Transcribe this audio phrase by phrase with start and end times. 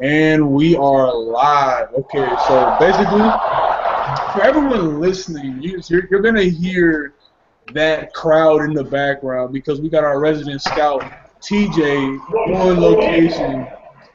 [0.00, 1.88] And we are live.
[1.94, 3.28] Okay, so basically,
[4.32, 7.14] for everyone listening, you, you're, you're going to hear
[7.72, 11.02] that crowd in the background because we got our resident scout,
[11.40, 12.18] TJ,
[12.54, 13.66] on location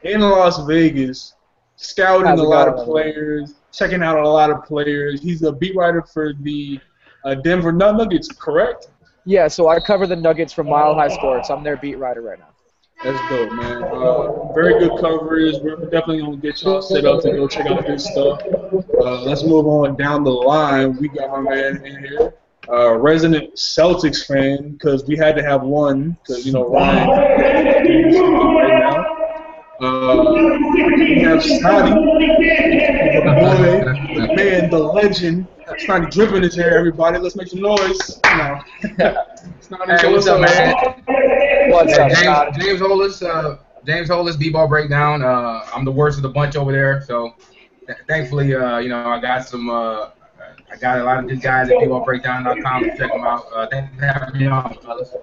[0.04, 1.34] in Las Vegas,
[1.76, 5.20] scouting a lot of players, checking out a lot of players.
[5.20, 6.80] He's a beat writer for the
[7.24, 8.88] uh, Denver Nuggets, correct?
[9.24, 11.50] Yeah, so I cover the Nuggets from Mile High Sports.
[11.50, 12.48] I'm their beat writer right now.
[13.04, 13.82] That's dope, man.
[13.82, 15.56] Uh, very good coverage.
[15.60, 18.40] We're definitely gonna get y'all set up to go check out this stuff.
[18.44, 20.96] Uh, let's move on down the line.
[20.98, 22.32] We got my man in here,
[22.68, 28.78] uh, resident Celtics fan, because we had to have one, because you know Ryan right
[28.78, 29.18] now.
[29.80, 33.66] We have Snotty, the boy,
[34.14, 35.48] the man, the legend.
[35.78, 36.78] Snotty dripping his hair.
[36.78, 38.20] Everybody, let's make some noise.
[38.24, 38.60] You know.
[39.60, 40.74] Snotty, Hey, show what's up, man?
[41.70, 42.52] What's Hey, up, Scott?
[42.54, 45.22] James, James Hollis, uh, James Hollis, B-ball breakdown.
[45.22, 47.34] Uh, I'm the worst of the bunch over there, so
[47.86, 49.68] th- thankfully, uh, you know, I got some.
[49.70, 50.10] Uh,
[50.72, 52.84] I got a lot of good guys at b-ballbreakdown.com.
[52.96, 53.44] Check them out.
[53.54, 55.14] Uh, thanks for having me on, fellas.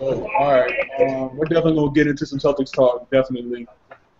[0.00, 0.72] Oh, all right.
[1.00, 3.10] Um, we're definitely gonna get into some Celtics talk.
[3.10, 3.66] Definitely.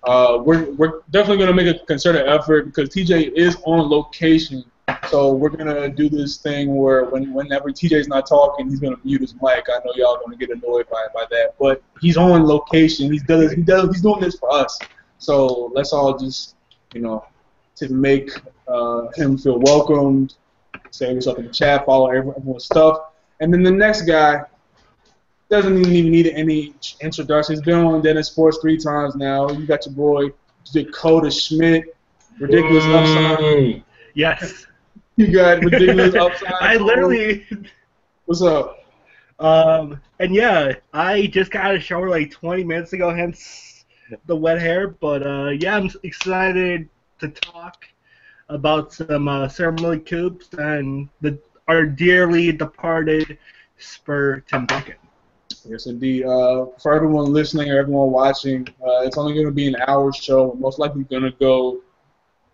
[0.05, 4.65] Uh, we're we're definitely gonna make a concerted effort because TJ is on location.
[5.09, 9.21] So we're gonna do this thing where when whenever TJ's not talking, he's gonna mute
[9.21, 9.67] his mic.
[9.69, 13.12] I know y'all gonna get annoyed by by that, but he's on location.
[13.12, 14.78] He's does he does he's doing this for us.
[15.19, 16.56] So let's all just
[16.95, 17.27] you know
[17.77, 18.31] to make
[18.69, 20.34] uh, him feel welcomed.
[20.91, 21.84] Say what's up in the chat.
[21.87, 22.98] Follow every- everyone's stuff.
[23.41, 24.43] And then the next guy
[25.51, 27.56] doesn't even need any introduction.
[27.56, 29.51] He's been on Dennis Sports three times now.
[29.51, 30.33] You got your boy
[30.73, 31.97] Dakota Schmidt,
[32.39, 33.83] ridiculous upside.
[34.15, 34.67] Yes.
[35.17, 36.53] You got ridiculous upside.
[36.61, 37.47] I literally.
[38.27, 38.78] What's up?
[39.41, 43.84] Um, and yeah, I just got out a shower like 20 minutes ago, hence
[44.27, 44.89] the wet hair.
[44.89, 47.87] But uh, yeah, I'm excited to talk
[48.48, 53.39] about some uh, ceremony coops and the our dearly departed
[53.78, 54.97] Spur Tim Duncan.
[55.69, 56.25] Yes, indeed.
[56.25, 60.12] Uh, for everyone listening or everyone watching, uh, it's only going to be an hour
[60.12, 60.54] show.
[60.59, 61.81] Most likely going to go,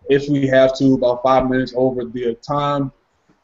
[0.08, 2.92] if we have to, about five minutes over the time.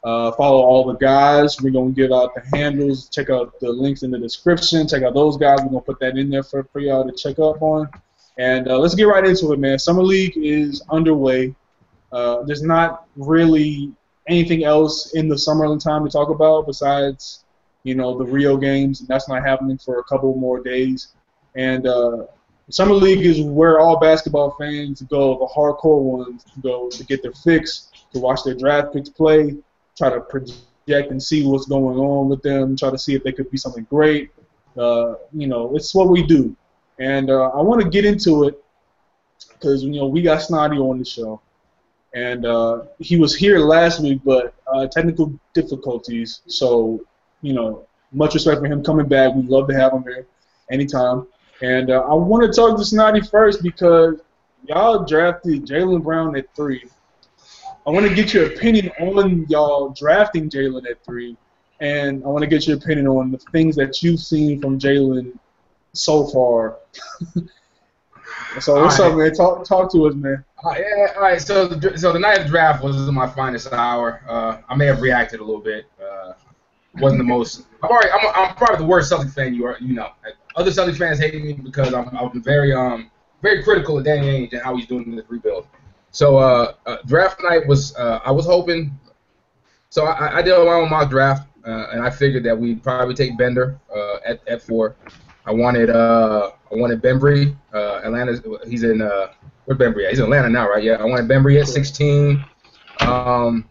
[0.03, 1.61] Uh, follow all the guys.
[1.61, 3.07] We're going to give out the handles.
[3.07, 4.85] Check out the links in the description.
[4.87, 5.59] Check out those guys.
[5.61, 7.89] We're going to put that in there for, for y'all to check up on.
[8.37, 9.79] And uh, let's get right into it, man.
[9.79, 11.55] Summer League is underway.
[12.11, 13.93] Uh, there's not really
[14.27, 17.42] anything else in the summer time to talk about besides,
[17.83, 18.99] you know, the Rio games.
[18.99, 21.09] And that's not happening for a couple more days.
[21.55, 22.25] And uh,
[22.69, 27.33] Summer League is where all basketball fans go, the hardcore ones go to get their
[27.33, 29.55] fix, to watch their draft picks play,
[29.97, 33.31] try to project and see what's going on with them, try to see if they
[33.31, 34.31] could be something great.
[34.77, 36.55] Uh, you know, it's what we do.
[36.99, 38.63] And uh, I want to get into it
[39.51, 41.41] because, you know, we got Snotty on the show.
[42.13, 46.41] And uh, he was here last week, but uh, technical difficulties.
[46.45, 47.03] So,
[47.43, 49.35] you know, much respect for him coming back.
[49.35, 50.25] We'd love to have him here
[50.71, 51.27] anytime.
[51.61, 54.19] And uh, I want to talk to Snotty first because
[54.67, 56.83] y'all drafted Jaylen Brown at three.
[57.85, 61.37] I want to get your opinion on y'all drafting Jaylen at three,
[61.81, 65.37] and I want to get your opinion on the things that you've seen from Jaylen
[65.91, 66.77] so far.
[68.59, 69.33] so what's All up, man?
[69.33, 70.43] Talk talk to us, man.
[70.63, 71.41] Uh, yeah, all right.
[71.41, 74.21] So, the, so the night of the draft was my finest hour.
[74.27, 75.85] Uh, I may have reacted a little bit.
[76.01, 76.33] Uh,
[76.95, 77.65] wasn't the most.
[77.81, 79.77] I'm, already, I'm, I'm probably the worst Celtics fan you are.
[79.79, 80.09] You know,
[80.55, 83.09] other Celtics fans hate me because I'm, I'm very um
[83.41, 85.67] very critical of Danny Ainge and how he's doing this rebuild.
[86.11, 88.97] So uh, uh, draft night was uh, I was hoping.
[89.89, 93.15] So I, I did my own mock draft, uh, and I figured that we'd probably
[93.15, 94.95] take Bender uh, at at four.
[95.45, 97.55] I wanted uh I wanted Bembry.
[97.73, 98.39] Uh, Atlanta.
[98.67, 99.33] He's in uh
[99.65, 100.11] where Bembry at?
[100.11, 100.83] He's in Atlanta now, right?
[100.83, 100.93] Yeah.
[100.93, 102.43] I wanted Bembry at 16.
[103.01, 103.69] Um,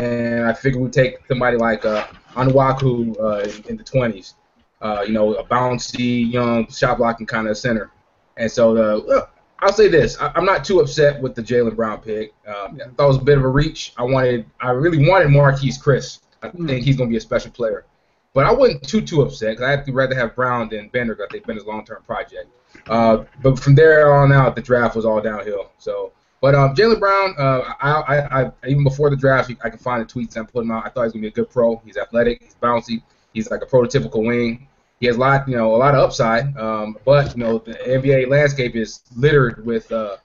[0.00, 4.34] and I figured we'd take somebody like uh Onuaku uh, in, the 20s.
[4.80, 7.90] Uh, you know, a bouncy, young, shot blocking kind of center.
[8.36, 9.28] And so the
[9.60, 12.34] I'll say this: I, I'm not too upset with the Jaylen Brown pick.
[12.46, 13.92] Um, I thought it was a bit of a reach.
[13.96, 16.20] I wanted, I really wanted Marquese Chriss.
[16.42, 17.86] I think he's going to be a special player.
[18.34, 21.18] But I wasn't too too upset because I'd rather have Brown than Bender.
[21.22, 22.48] I think Bender's a long-term project.
[22.86, 25.70] Uh, but from there on out, the draft was all downhill.
[25.78, 26.12] So,
[26.46, 30.00] but um, Jaylen Brown, uh, I, I, I, even before the draft, I can find
[30.00, 30.86] the tweets and put him out.
[30.86, 31.82] I thought he was gonna be a good pro.
[31.84, 33.02] He's athletic, he's bouncy,
[33.34, 34.68] he's like a prototypical wing.
[35.00, 36.56] He has a lot, you know, a lot of upside.
[36.56, 40.18] Um, but you know, the NBA landscape is littered with uh,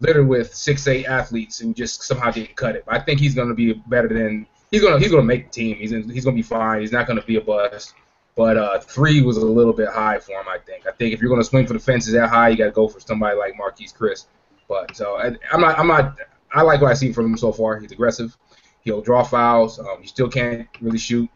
[0.00, 2.84] littered with six eight athletes who just somehow didn't cut it.
[2.88, 5.76] I think he's gonna be better than he's gonna he's gonna make the team.
[5.76, 6.80] He's in, he's gonna be fine.
[6.80, 7.92] He's not gonna be a bust.
[8.36, 10.86] But uh, three was a little bit high for him, I think.
[10.86, 12.70] I think if you're going to swing for the fences that high, you got to
[12.70, 14.26] go for somebody like Marquese Chriss.
[14.68, 16.18] But so I, I'm not, I'm not,
[16.52, 17.78] I like what I've seen from him so far.
[17.78, 18.36] He's aggressive.
[18.82, 19.78] He'll draw fouls.
[19.78, 21.28] Um, he still can't really shoot.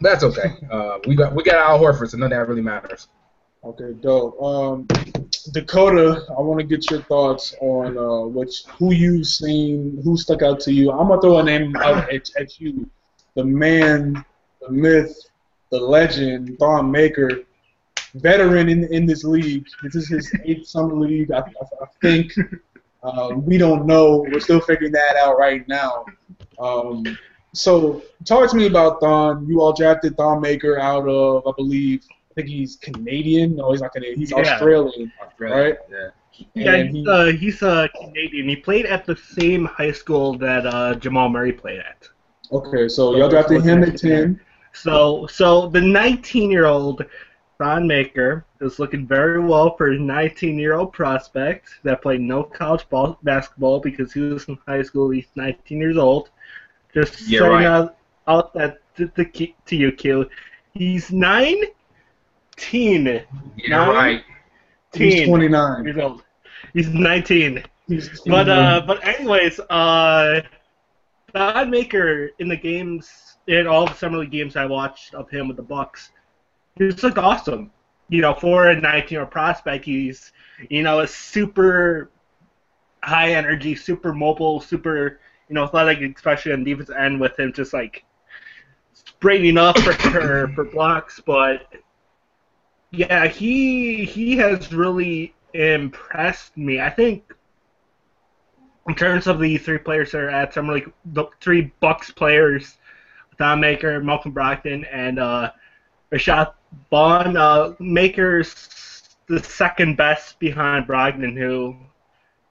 [0.00, 0.54] That's okay.
[0.70, 3.08] Uh, we got we got Al Horford, so none of that really matters.
[3.64, 4.40] Okay, dope.
[4.40, 4.86] Um,
[5.52, 10.42] Dakota, I want to get your thoughts on uh, which who you've seen, who stuck
[10.42, 10.92] out to you.
[10.92, 12.88] I'm gonna throw a name out at, at you,
[13.34, 14.24] the man,
[14.60, 15.14] the myth,
[15.70, 17.40] the legend, Thon Maker,
[18.14, 19.66] veteran in in this league.
[19.82, 22.32] This is his eighth summer league, I, I, I think.
[23.02, 24.26] Uh, we don't know.
[24.30, 26.04] We're still figuring that out right now.
[26.58, 27.16] Um,
[27.54, 29.46] so, talk to me about Thon.
[29.48, 33.56] You all drafted Thon Maker out of, I believe, I think he's Canadian.
[33.56, 34.18] No, he's not Canadian.
[34.20, 34.38] He's Yeah.
[34.40, 35.76] Australian, right?
[35.90, 36.08] Yeah.
[36.54, 38.48] Yeah, And he's, he- uh, he's uh, Canadian.
[38.48, 42.08] He played at the same high school that uh, Jamal Murray played at.
[42.52, 44.40] Okay, so y'all drafted him at ten.
[44.72, 47.04] So, so the 19-year-old
[47.60, 53.18] Thon Maker is looking very well for a 19-year-old prospect that played no college ball,
[53.22, 55.10] basketball because he was in high school.
[55.10, 56.30] He's 19 years old.
[56.94, 57.66] Just Yeah, saying right.
[57.66, 57.96] out,
[58.26, 59.24] out that to, to,
[59.66, 60.30] to you, Q.
[60.72, 61.66] He's 19.
[62.96, 63.24] Yeah,
[63.68, 63.88] Nine?
[63.88, 64.22] right.
[64.94, 65.28] He's Teen.
[65.28, 65.84] 29.
[65.84, 66.22] years old.
[66.72, 67.62] He's 19.
[67.88, 70.40] He's But uh, but anyways, uh,
[71.34, 75.48] Thon Maker in the games in all the summer league games I watched of him
[75.48, 76.19] with the Bucks, he
[76.78, 77.70] just looked awesome.
[78.08, 80.32] You know, for a 19 year prospect, he's
[80.68, 82.10] you know a super
[83.02, 87.72] high energy, super mobile, super you know athletic, especially on defense end with him just
[87.72, 88.04] like
[88.92, 91.20] spraying up for for, for blocks.
[91.24, 91.66] But
[92.90, 96.80] yeah, he he has really impressed me.
[96.80, 97.34] I think
[98.88, 102.78] in terms of the three players that are at summer league, the three Bucks players,
[103.38, 105.52] Thon Maker, Malcolm Brogdon, and uh,
[106.12, 106.52] Rashad
[106.90, 107.36] Vaughn.
[107.36, 108.68] Uh, Maker's
[109.28, 111.76] the second best behind Brogdon, who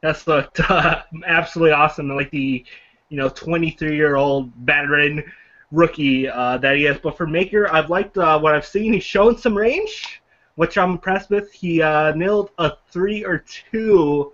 [0.03, 2.09] has looked uh, absolutely awesome.
[2.09, 2.65] Like the
[3.09, 5.23] you know 23 year old veteran
[5.71, 6.97] rookie uh, that he is.
[7.01, 8.93] But for Maker, I've liked uh, what I've seen.
[8.93, 10.21] He's shown some range,
[10.55, 11.51] which I'm impressed with.
[11.51, 13.39] He uh, nailed a three or
[13.71, 14.33] two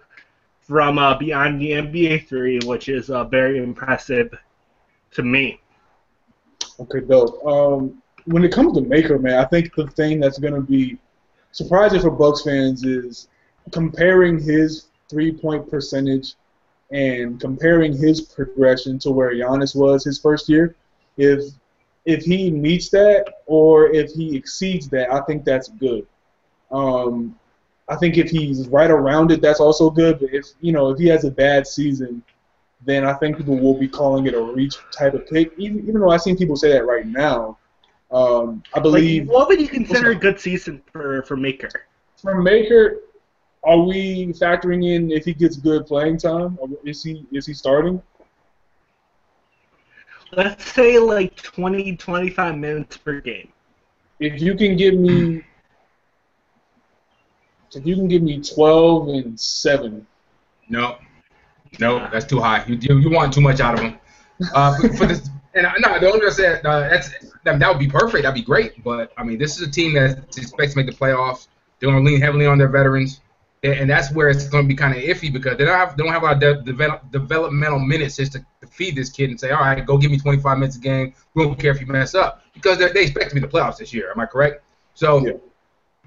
[0.61, 4.33] from uh, beyond the NBA three, which is uh, very impressive
[5.11, 5.59] to me.
[6.79, 7.45] Okay, dope.
[7.45, 10.97] Um, when it comes to Maker, man, I think the thing that's going to be
[11.51, 13.27] surprising for Bucks fans is
[13.71, 16.33] comparing his three-point percentage
[16.91, 20.75] and comparing his progression to where Giannis was his first year.
[21.17, 21.53] If
[22.05, 26.05] if he meets that or if he exceeds that, I think that's good.
[26.71, 27.39] Um,
[27.89, 30.19] I think if he's right around it, that's also good.
[30.19, 32.23] But if you know if he has a bad season,
[32.85, 35.53] then I think people will be calling it a reach type of pick.
[35.57, 37.57] Even, even though I've seen people say that right now,
[38.11, 41.69] um, I Like, believe what would you consider a good season for for Maker?
[42.17, 43.01] for Maker,
[43.63, 46.57] are we factoring in if he gets good playing time?
[46.83, 48.01] Is he is he starting?
[50.31, 53.51] Let's say like 20, 25 minutes per game.
[54.19, 55.43] If you can give me,
[57.73, 60.05] if you can give me twelve and seven,
[60.69, 60.97] No,
[61.79, 62.65] no, that's too high.
[62.67, 63.99] You you, you want too much out of him.
[64.53, 67.09] Uh, for, for this, and I, no, the only reason I said uh, that's
[67.43, 68.23] that, that would be perfect.
[68.23, 68.83] That'd be great.
[68.83, 71.47] But I mean, this is a team that expects to make the playoffs.
[71.79, 73.21] They're going to lean heavily on their veterans,
[73.63, 75.97] and, and that's where it's going to be kind of iffy because they don't have
[75.97, 79.09] they don't have a lot of de- develop, developmental minutes just to, to feed this
[79.09, 81.13] kid and say, all right, go give me 25 minutes a game.
[81.33, 83.77] We don't care if you mess up because they they expect to be the playoffs
[83.77, 84.11] this year.
[84.11, 84.63] Am I correct?
[84.93, 85.25] So.
[85.25, 85.33] Yeah.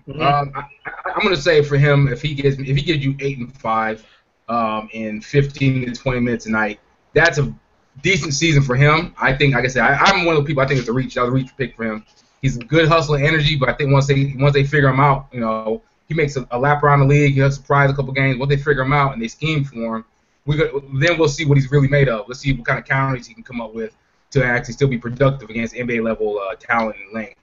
[0.07, 0.23] Mhm.
[0.23, 3.05] Um, I, I, I'm going to say for him, if he gives if he gives
[3.05, 4.07] you eight and five,
[4.49, 6.81] um, in 15 to 20 minutes a night,
[7.13, 7.55] that's a
[8.03, 9.15] decent season for him.
[9.19, 10.93] I think, like I said, I, I'm one of the people I think it's a
[10.93, 11.15] reach.
[11.15, 12.05] That was a reach pick for him.
[12.43, 15.27] He's a good hustler energy, but I think once they once they figure him out,
[15.33, 17.35] you know, he makes a, a lap around the league.
[17.35, 18.39] He'll surprise a couple games.
[18.39, 20.05] Once they figure him out and they scheme for him,
[20.47, 22.27] we go, then we'll see what he's really made of.
[22.29, 23.95] Let's see what kind of counters he can come up with
[24.31, 27.41] to actually still be productive against NBA level uh, talent and length.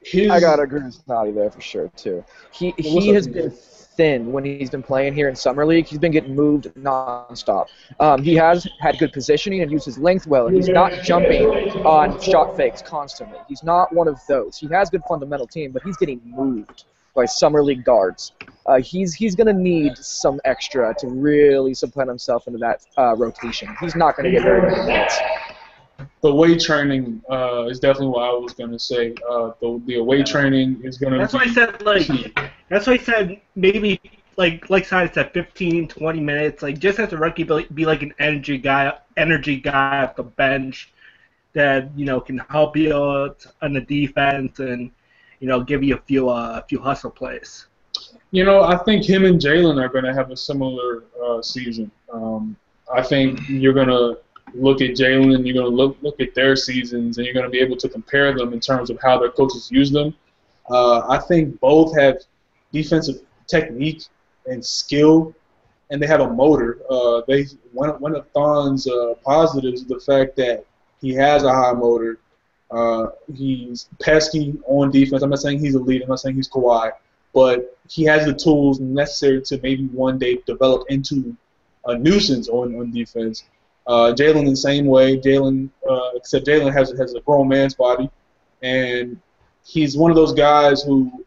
[0.00, 2.24] his I gotta agree with Snotty there for sure too.
[2.52, 3.50] He he has been
[3.96, 5.86] thin when he's been playing here in summer league.
[5.86, 7.66] He's been getting moved nonstop.
[8.00, 11.46] Um, he has had good positioning and used his length well, and he's not jumping
[11.84, 13.38] on shot fakes constantly.
[13.48, 14.58] He's not one of those.
[14.58, 16.84] He has good fundamental team, but he's getting moved
[17.14, 18.32] by summer league guards.
[18.66, 23.74] Uh, he's he's gonna need some extra to really supplant himself into that uh, rotation.
[23.80, 25.18] He's not gonna get very many minutes.
[26.22, 29.14] The weight training uh, is definitely what I was gonna say.
[29.28, 31.18] Uh, the the away training is gonna.
[31.18, 32.38] That's be why I said like
[32.68, 34.00] that's why I said maybe
[34.36, 36.62] like like Simon said 15, 20 minutes.
[36.62, 40.24] Like just as a rookie, be, be like an energy guy, energy guy at the
[40.24, 40.92] bench
[41.52, 44.90] that you know can help you out on the defense and
[45.40, 47.66] you know, give you a few uh, a few hustle plays.
[48.30, 51.90] You know, I think him and Jaylen are to have a similar uh, season.
[52.12, 52.56] Um,
[52.92, 54.18] I think you're to
[54.54, 57.50] look at Jaylen, you're going to look look at their seasons, and you're going to
[57.50, 60.14] be able to compare them in terms of how their coaches use them.
[60.68, 62.18] Uh, I think both have
[62.72, 64.04] defensive technique
[64.46, 65.34] and skill,
[65.90, 66.78] and they have a motor.
[66.90, 70.64] Uh, they one one of Thon's uh, positives is the fact that
[71.00, 72.18] he has a high motor.
[72.70, 75.22] Uh, he's pesky on defense.
[75.22, 76.02] I'm not saying he's lead.
[76.02, 76.90] I'm not saying he's Kawhi,
[77.32, 81.36] but he has the tools necessary to maybe one day develop into
[81.84, 83.44] a nuisance on, on defense.
[83.86, 85.16] Uh, Jaylen the same way.
[85.16, 88.10] Jaylen, uh, except Jaylen has has a grown man's body,
[88.62, 89.20] and
[89.64, 91.24] he's one of those guys who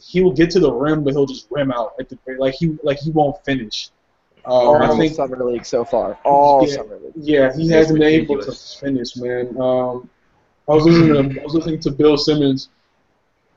[0.00, 2.78] he will get to the rim, but he'll just rim out at the like he
[2.82, 3.90] like he won't finish.
[4.44, 6.18] Um, All I think summer league so far.
[6.24, 6.76] All Yeah.
[6.76, 7.12] summer league.
[7.16, 9.48] yeah, he hasn't been able to finish, man.
[9.60, 10.08] Um,
[10.68, 12.68] I was listening to I was listening to Bill Simmons.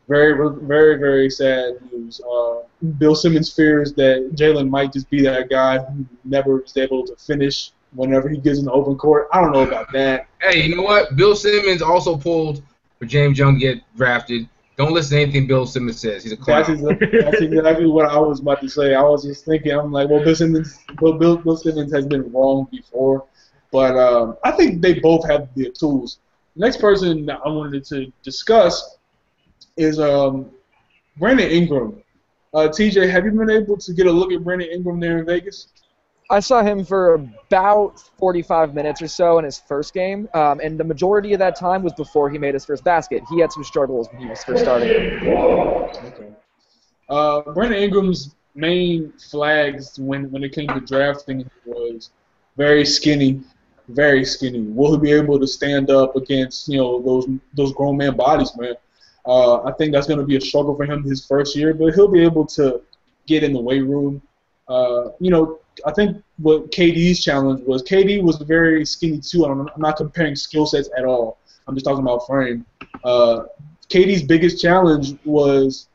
[0.09, 2.19] Very, very, very sad news.
[2.19, 2.61] Uh,
[2.97, 7.15] Bill Simmons fears that Jaylen might just be that guy who never is able to
[7.15, 9.27] finish whenever he gets in the open court.
[9.31, 10.25] I don't know about that.
[10.41, 11.15] Hey, you know what?
[11.15, 12.63] Bill Simmons also pulled
[12.97, 14.49] for James Young to get drafted.
[14.77, 16.23] Don't listen to anything Bill Simmons says.
[16.23, 16.61] He's a clown.
[16.61, 18.95] That's exactly, that's exactly what I was about to say.
[18.95, 22.31] I was just thinking, I'm like, well, Bill Simmons, Bill, Bill, Bill Simmons has been
[22.31, 23.27] wrong before,
[23.71, 26.17] but um, I think they both have the tools.
[26.55, 28.97] Next person I wanted to discuss
[29.79, 30.51] is um,
[31.17, 32.03] Brandon Ingram.
[32.53, 35.25] Uh, TJ, have you been able to get a look at Brandon Ingram there in
[35.25, 35.69] Vegas?
[36.31, 40.79] I saw him for about 45 minutes or so in his first game, um, and
[40.79, 43.23] the majority of that time was before he made his first basket.
[43.29, 44.89] He had some struggles when he was first starting.
[44.89, 46.29] Okay.
[47.07, 52.11] Uh, Brandon Ingram's main flags when, when it came to drafting was
[52.57, 53.41] very skinny,
[53.87, 54.61] very skinny.
[54.61, 58.55] Will he be able to stand up against you know those those grown man bodies,
[58.57, 58.75] man?
[59.25, 61.93] Uh, I think that's going to be a struggle for him his first year, but
[61.93, 62.81] he'll be able to
[63.27, 64.21] get in the weight room.
[64.67, 69.45] Uh, you know, I think what KD's challenge was KD was very skinny too.
[69.45, 71.37] I'm, not comparing skill sets at all.
[71.67, 72.65] I'm just talking about frame.
[73.03, 73.43] Uh,
[73.89, 75.87] KD's biggest challenge was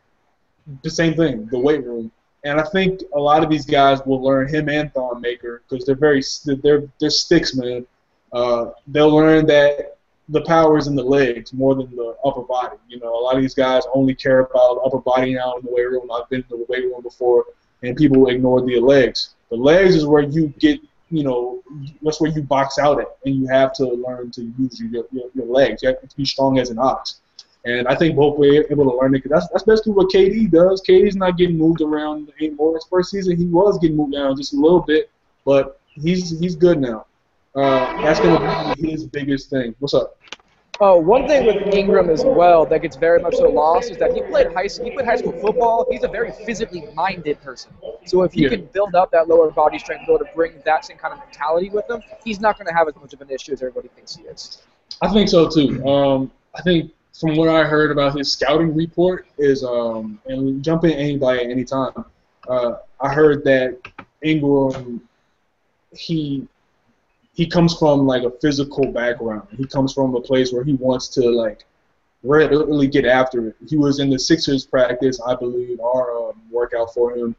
[0.83, 2.11] the same thing, the weight room.
[2.45, 5.87] And I think a lot of these guys will learn him and Thon Maker because
[5.87, 6.23] they're very
[6.63, 7.87] they're they're sticks, man.
[8.33, 9.97] Uh, they'll learn that
[10.29, 12.77] the power is in the legs more than the upper body.
[12.89, 15.65] You know, a lot of these guys only care about the upper body now in
[15.65, 16.11] the weight room.
[16.11, 17.45] I've been in the weight room before,
[17.83, 19.35] and people ignore the legs.
[19.51, 21.63] The legs is where you get, you know,
[22.03, 25.31] that's where you box out at, and you have to learn to use your your,
[25.35, 25.83] your legs.
[25.83, 27.21] You have to be strong as an ox.
[27.67, 29.23] And I think both were able to learn it.
[29.23, 30.83] 'cause That's that's basically what KD does.
[30.83, 32.75] KD's not getting moved around anymore.
[32.75, 35.11] His first season, he was getting moved around just a little bit,
[35.45, 37.07] but he's he's good now.
[37.55, 39.75] Uh, that's gonna be his biggest thing.
[39.79, 40.19] What's up?
[40.81, 44.13] Oh, one thing with Ingram as well that gets very much so lost is that
[44.13, 44.87] he played high school.
[44.87, 45.87] He played high school football.
[45.89, 47.73] He's a very physically minded person.
[48.05, 48.49] So if he Yeah.
[48.49, 51.21] can build up that lower body strength, be able to bring that same kind of
[51.21, 53.87] mentality with him, he's not going to have as much of an issue as everybody
[53.95, 54.63] thinks he is.
[55.01, 55.87] I think so too.
[55.87, 60.83] Um, I think from what I heard about his scouting report is, um, and jump
[60.83, 62.05] in anybody at any time.
[62.49, 63.79] Uh, I heard that
[64.23, 65.01] Ingram,
[65.97, 66.49] he
[67.35, 69.49] he comes from like a physical background.
[69.57, 71.67] He comes from a place where he wants to like
[72.23, 73.57] really, get after it.
[73.69, 77.37] He was in the Sixers practice, I believe, our um, workout for him.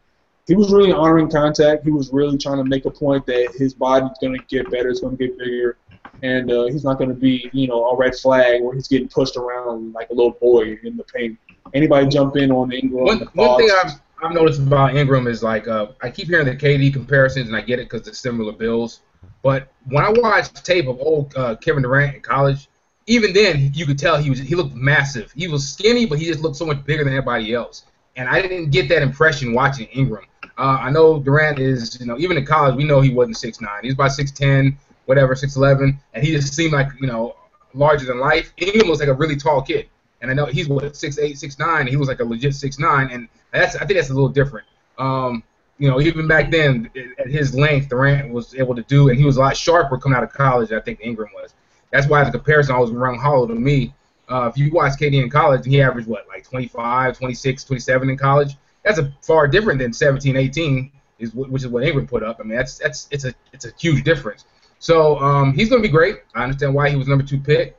[0.48, 1.84] He was really honoring contact.
[1.84, 4.90] He was really trying to make a point that his body's going to get better.
[4.90, 5.78] It's going to get bigger
[6.24, 9.08] and uh, he's not going to be, you know, a red flag where he's getting
[9.08, 11.38] pushed around like a little boy in the paint.
[11.74, 13.06] Anybody jump in on Ingram?
[13.06, 13.70] One, one thing?
[13.84, 13.92] I've,
[14.24, 17.62] I've noticed about Ingram is like uh, I keep hearing the KD comparisons, and I
[17.62, 19.02] get it because they're similar bills.
[19.46, 22.68] But when I watched tape of old uh, Kevin Durant in college,
[23.06, 25.32] even then you could tell he was he looked massive.
[25.36, 27.86] He was skinny, but he just looked so much bigger than everybody else.
[28.16, 30.26] And I didn't get that impression watching Ingram.
[30.58, 33.62] Uh, I know Durant is, you know, even in college, we know he wasn't six
[33.62, 33.84] nine.
[33.84, 37.36] He was about six ten, whatever, six eleven, and he just seemed like, you know,
[37.76, 38.52] larger than life.
[38.58, 39.88] Ingram was like a really tall kid,
[40.22, 41.86] and I know he's what six eight, six nine.
[41.86, 44.66] He was like a legit six nine, and that's I think that's a little different.
[44.98, 45.44] Um,
[45.78, 46.90] you know, even back then,
[47.20, 50.16] at his length, Durant was able to do, and he was a lot sharper coming
[50.16, 50.72] out of college.
[50.72, 51.54] I think Ingram was.
[51.92, 53.94] That's why the comparison always rung hollow to me.
[54.30, 58.18] Uh, if you watch KD in college, he averaged what, like 25, 26, 27 in
[58.18, 58.56] college.
[58.84, 62.38] That's a far different than 17, 18, is wh- which is what Ingram put up.
[62.40, 64.46] I mean, that's that's it's a it's a huge difference.
[64.80, 66.18] So um, he's going to be great.
[66.34, 67.78] I understand why he was number two pick,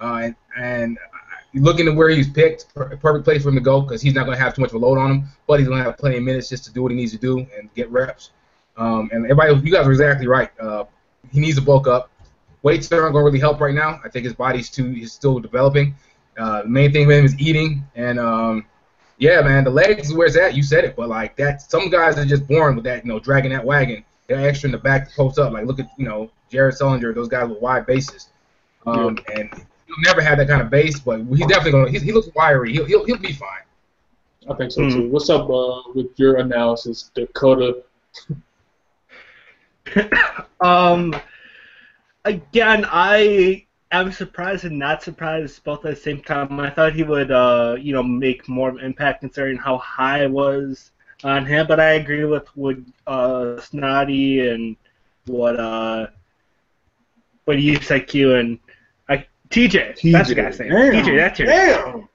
[0.00, 0.98] uh, and, and
[1.56, 4.26] looking at where he's picked, per- perfect place for him to go because he's not
[4.26, 5.98] going to have too much of a load on him, but he's going to have
[5.98, 8.30] plenty of minutes just to do what he needs to do and get reps.
[8.76, 10.50] Um, and everybody, you guys are exactly right.
[10.60, 10.84] Uh,
[11.32, 12.10] he needs to bulk up.
[12.62, 14.00] Weights aren't going to really help right now.
[14.04, 15.94] I think his body's too, he's still developing.
[16.38, 18.66] Uh, the main thing with him is eating, and um,
[19.18, 20.54] yeah, man, the legs is where it's at.
[20.54, 23.18] You said it, but like that, some guys are just born with that, you know,
[23.18, 24.04] dragging that wagon.
[24.26, 25.52] They're extra in the back to post up.
[25.52, 28.28] Like look at you know Jared Sullinger, those guys with wide bases,
[28.86, 29.50] um, and
[30.04, 31.90] never have that kind of base, but he's definitely gonna.
[31.90, 32.72] He, he looks wiry.
[32.72, 33.62] He'll, he'll he'll be fine.
[34.48, 35.08] I think so too.
[35.08, 37.82] What's up uh, with your analysis, Dakota?
[40.60, 41.14] um,
[42.24, 46.60] again, I am surprised and not surprised both at the same time.
[46.60, 50.22] I thought he would, uh, you know, make more of an impact considering how high
[50.22, 50.92] I was
[51.24, 51.66] on him.
[51.66, 52.76] But I agree with what
[53.06, 54.76] uh, Snotty and
[55.26, 56.06] what uh,
[57.46, 58.65] what you said, Q and I,
[59.48, 59.98] TJ.
[59.98, 60.12] TJ.
[60.12, 60.70] That's the guy's name.
[60.70, 61.04] Damn.
[61.04, 62.08] TJ, that's your Damn.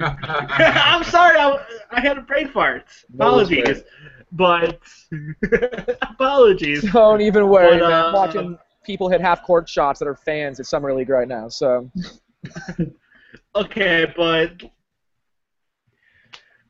[0.00, 1.58] I'm sorry, I,
[1.90, 2.84] I had a brain fart.
[3.14, 3.82] Apologies.
[4.32, 4.80] But
[6.02, 6.90] apologies.
[6.92, 7.92] Don't even worry, But, man.
[7.92, 11.28] uh, I'm watching people hit half court shots that are fans at Summer League right
[11.28, 11.48] now.
[11.48, 11.90] So
[13.56, 14.62] Okay, but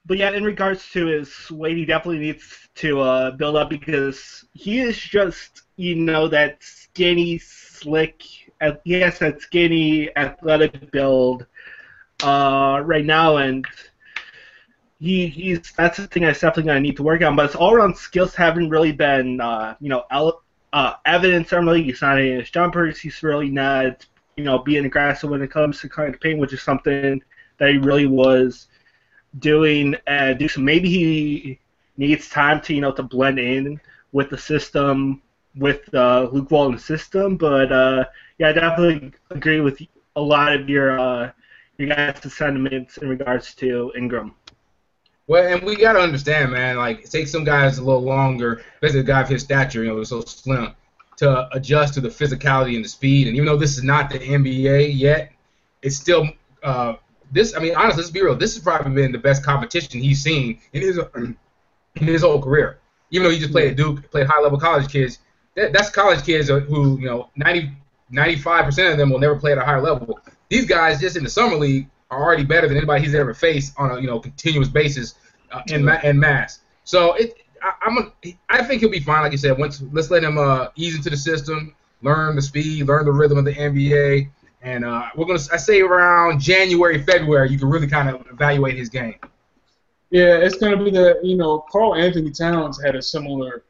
[0.06, 4.44] but yeah, in regards to his weight, he definitely needs to uh, build up because
[4.52, 8.22] he is just you know that skinny, slick.
[8.84, 11.46] He has that skinny, athletic build
[12.22, 13.66] uh, right now, and
[15.00, 17.36] he he's that's the thing I definitely gonna need to work on.
[17.36, 20.42] But his all-around skills haven't really been uh, you know ele-
[20.72, 21.48] uh, evident.
[21.48, 23.00] Certainly, he's not hitting his jumpers.
[23.00, 24.06] He's really not
[24.36, 27.22] you know being aggressive when it comes to kind of paint, which is something
[27.58, 28.68] that he really was
[29.38, 29.96] doing.
[30.06, 31.58] Uh, do so maybe he
[31.96, 33.80] needs time to you know to blend in
[34.12, 35.20] with the system
[35.56, 37.36] with uh, Luke Walton's system.
[37.36, 38.04] But uh,
[38.38, 39.80] yeah, I definitely agree with
[40.16, 41.30] a lot of your uh,
[41.78, 44.34] your guys' sentiments in regards to Ingram.
[45.26, 46.76] Well, and we gotta understand, man.
[46.76, 49.94] Like, it takes some guys a little longer, especially a guy of his stature, you
[49.94, 50.74] know, so slim,
[51.16, 53.28] to adjust to the physicality and the speed.
[53.28, 55.32] And even though this is not the NBA yet,
[55.80, 56.28] it's still
[56.62, 56.96] uh,
[57.32, 57.56] this.
[57.56, 58.36] I mean, honestly, let's be real.
[58.36, 61.36] This has probably been the best competition he's seen in his in
[61.96, 62.80] his whole career.
[63.10, 65.20] Even though he just played at Duke, played high level college kids.
[65.56, 67.70] That, that's college kids who, you know, 90,
[68.12, 70.18] 95% of them will never play at a higher level.
[70.48, 73.74] These guys just in the summer league are already better than anybody he's ever faced
[73.76, 75.14] on a you know continuous basis
[75.52, 76.60] uh, in ma- in mass.
[76.84, 79.22] So it, I, I'm a, I think he'll be fine.
[79.22, 82.86] Like you said, once let's let him uh, ease into the system, learn the speed,
[82.86, 84.28] learn the rhythm of the NBA,
[84.62, 88.76] and uh, we're gonna I say around January February you can really kind of evaluate
[88.76, 89.18] his game.
[90.10, 93.64] Yeah, it's gonna be the you know Karl-Anthony Towns had a similar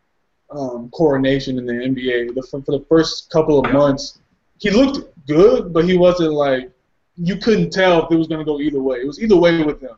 [0.55, 2.35] um, coronation in the NBA.
[2.35, 4.19] The, for, for the first couple of months,
[4.59, 6.71] he looked good, but he wasn't like
[7.17, 8.99] you couldn't tell if it was gonna go either way.
[8.99, 9.97] It was either way with him.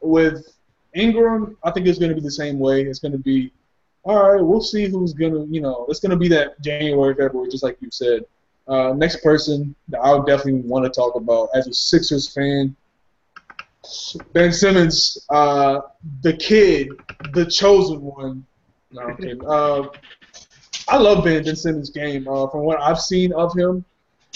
[0.00, 0.54] With
[0.94, 2.82] Ingram, I think it's gonna be the same way.
[2.82, 3.52] It's gonna be
[4.04, 4.42] all right.
[4.42, 5.86] We'll see who's gonna you know.
[5.88, 8.24] It's gonna be that January February, just like you said.
[8.68, 12.76] Uh, next person that I would definitely want to talk about as a Sixers fan.
[14.32, 15.80] Ben Simmons, uh,
[16.22, 16.90] the kid,
[17.32, 18.46] the chosen one.
[18.92, 19.40] No, I'm kidding.
[19.46, 19.88] Uh,
[20.88, 22.28] I love Ben, Simmons' game.
[22.28, 23.84] Uh, from what I've seen of him,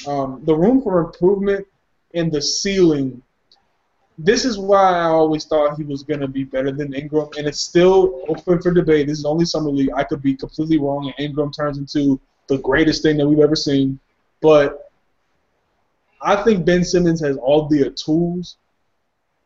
[0.06, 1.66] um, the room for improvement
[2.12, 3.22] in the ceiling.
[4.18, 7.46] This is why I always thought he was going to be better than Ingram, and
[7.46, 9.08] it's still open for debate.
[9.08, 9.90] This is only summer league.
[9.94, 13.56] I could be completely wrong, and Ingram turns into the greatest thing that we've ever
[13.56, 13.98] seen.
[14.40, 14.90] But
[16.22, 18.56] I think Ben Simmons has all the tools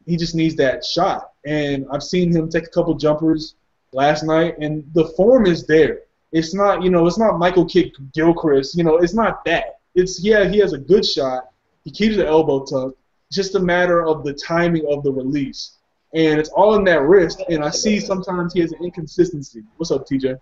[0.06, 1.32] he just needs that shot.
[1.44, 3.54] And I've seen him take a couple jumpers
[3.92, 6.00] last night, and the form is there.
[6.32, 8.76] It's not, you know, it's not Michael Kick Gilchrist.
[8.76, 9.80] You know, it's not that.
[9.94, 11.50] It's yeah, he has a good shot.
[11.84, 12.96] He keeps the elbow tucked.
[13.32, 15.76] Just a matter of the timing of the release,
[16.14, 17.42] and it's all in that wrist.
[17.48, 19.62] And I see sometimes he has an inconsistency.
[19.76, 20.38] What's up, TJ?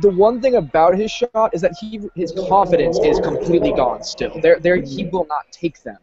[0.00, 4.02] The one thing about his shot is that he his confidence is completely gone.
[4.02, 5.98] Still, there, there he will not take them.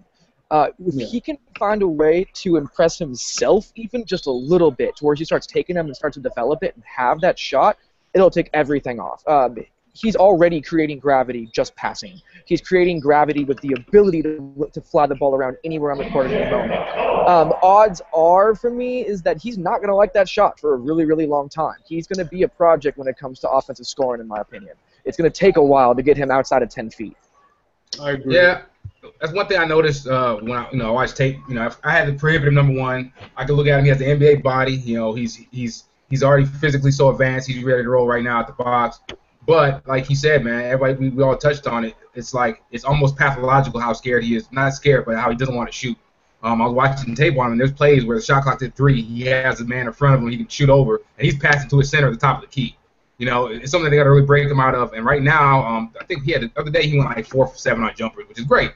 [0.55, 1.05] Uh, if Yeah.
[1.07, 5.13] he can find a way to impress himself, even just a little bit, to where
[5.13, 7.77] he starts taking them and starts to develop it and have that shot,
[8.13, 9.21] it'll take everything off.
[9.27, 9.57] Um,
[9.93, 12.21] he's already creating gravity just passing.
[12.45, 16.09] He's creating gravity with the ability to, to fly the ball around anywhere on the
[16.09, 16.81] court at any moment.
[17.27, 20.75] Um, odds are for me is that he's not going to like that shot for
[20.75, 21.79] a really, really long time.
[21.85, 24.75] He's going to be a project when it comes to offensive scoring, in my opinion.
[25.03, 27.17] It's going to take a while to get him outside of 10 feet.
[27.99, 28.35] I agree.
[28.35, 28.61] Yeah,
[29.19, 31.37] that's one thing I noticed uh, when I, you know, I watch tape.
[31.47, 33.11] You know, I had the prohibitive number one.
[33.35, 33.85] I could look at him.
[33.85, 34.73] He has the NBA body.
[34.73, 37.47] You know, he's he's he's already physically so advanced.
[37.47, 38.99] He's ready to roll right now at the box.
[39.47, 41.95] But like he said, man, everybody we, we all touched on it.
[42.13, 44.51] It's like it's almost pathological how scared he is.
[44.51, 45.97] Not scared, but how he doesn't want to shoot.
[46.43, 47.51] Um, I was watching tape on him.
[47.53, 49.01] and There's plays where the shot clock at three.
[49.01, 50.29] He has a man in front of him.
[50.29, 52.53] He can shoot over, and he's passing to his center at the top of the
[52.53, 52.77] key.
[53.17, 54.93] You know, it's something they got to really break him out of.
[54.93, 57.47] And right now, um, I think he had the other day he went like four
[57.47, 58.73] for seven on jumpers, which is great.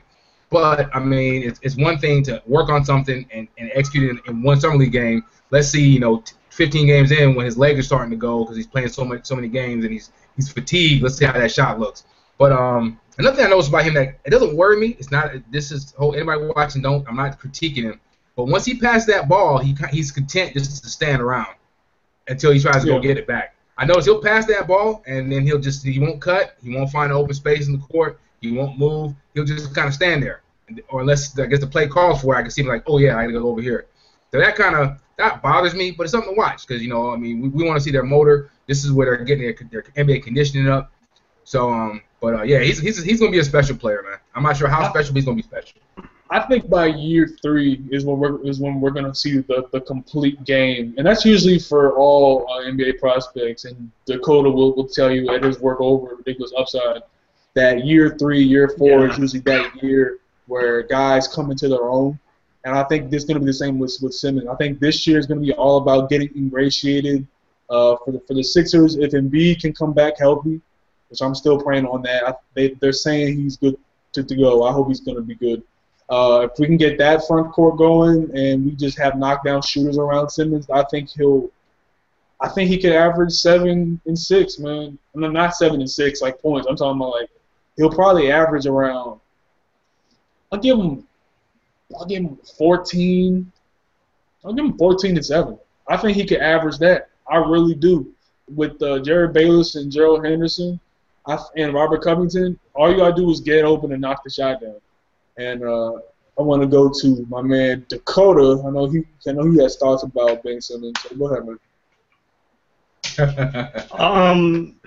[0.49, 4.21] But I mean, it's, it's one thing to work on something and, and execute it
[4.29, 5.23] in, one summer league game.
[5.51, 8.43] Let's see, you know, t- 15 games in when his legs are starting to go
[8.43, 11.03] because he's playing so much so many games and he's he's fatigued.
[11.03, 12.05] Let's see how that shot looks.
[12.37, 14.95] But um, another thing I noticed about him that it doesn't worry me.
[14.99, 15.31] It's not.
[15.51, 17.07] This is whole anybody watching don't.
[17.07, 17.99] I'm not critiquing him.
[18.35, 21.53] But once he passed that ball, he he's content just to stand around
[22.27, 22.95] until he tries to Yeah.
[22.95, 23.55] go get it back.
[23.77, 26.55] I notice he'll pass that ball and then he'll just he won't cut.
[26.63, 28.19] He won't find an open space in the court.
[28.41, 29.13] He won't move.
[29.33, 30.41] He'll just kind of stand there.
[30.89, 32.99] Or unless I guess the play calls for it, I can see him like, oh
[32.99, 33.87] yeah, I gotta go over here.
[34.31, 37.11] So that kind of that bothers me, but it's something to watch because you know
[37.11, 38.51] I mean we, we want to see their motor.
[38.67, 40.91] This is where they're getting their, their NBA conditioning up.
[41.43, 44.19] So um, but uh, yeah, he's he's he's gonna be a special player, man.
[44.35, 45.79] I'm not sure how special, but he's gonna be special.
[46.31, 49.81] I think by year three is when we're is when we're gonna see the, the
[49.81, 53.65] complete game, and that's usually for all uh, NBA prospects.
[53.65, 57.01] And Dakota will, will tell you at his work over ridiculous upside
[57.59, 59.11] that year three, year four Yeah.
[59.11, 60.17] is usually that year
[60.47, 62.17] where guys come into their own.
[62.65, 64.47] And I think this is gonna be the same with with Simmons.
[64.47, 67.25] I think this year is gonna be all about getting ingratiated.
[67.69, 70.59] Uh, for the for the Sixers, if Embiid can come back healthy,
[71.09, 72.27] which I'm still praying on that.
[72.27, 73.77] I, they they're saying he's good
[74.13, 74.63] to, to go.
[74.63, 75.61] I hope he's gonna be good.
[76.09, 79.99] Uh, if we can get that front court going and we just have knockdown shooters
[79.99, 81.49] around Simmons, I think he'll.
[82.41, 84.97] I think he could average seven and six, man.
[85.13, 86.67] I mean, not seven and six like points.
[86.67, 87.29] I'm talking about like
[87.79, 89.19] he'll probably average around.
[90.51, 91.07] I'll give him.
[91.97, 93.51] I'll give him 14.
[94.45, 95.57] I'll give him 14 and seven.
[95.87, 97.09] I think he could average that.
[97.31, 98.13] I really do.
[98.53, 100.79] With uh, Jerryd Bayless and Gerald Henderson,
[101.25, 104.61] I, and Robert Covington, all you gotta do is get open and knock the shot
[104.61, 104.81] down.
[105.37, 105.93] And uh,
[106.37, 108.61] I want to go to my man Dakota.
[108.65, 110.99] I know he, I know he has thoughts about Ben Simmons.
[111.01, 111.59] So go ahead, man.
[113.91, 114.79] Um,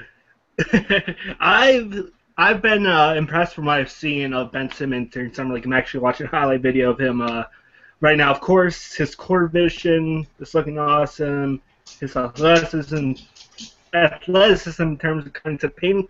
[1.41, 5.67] I've I've been uh, impressed from what I've seen of Ben Simmons during summer league.
[5.67, 7.45] I'm actually watching a highlight video of him uh,
[8.01, 8.31] right now.
[8.31, 11.61] Of course, his court vision is looking awesome.
[12.01, 13.13] His athleticism,
[13.93, 16.09] athleticism in terms of cutting to paint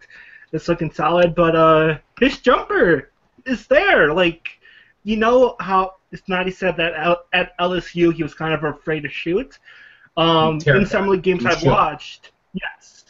[0.52, 1.34] is looking solid.
[1.34, 3.10] But uh, his jumper
[3.44, 4.14] is there.
[4.14, 4.48] Like,
[5.02, 6.46] you know how it's not.
[6.46, 9.58] He said that at LSU he was kind of afraid to shoot.
[10.16, 13.01] Um, in summer league games I've watched, yes.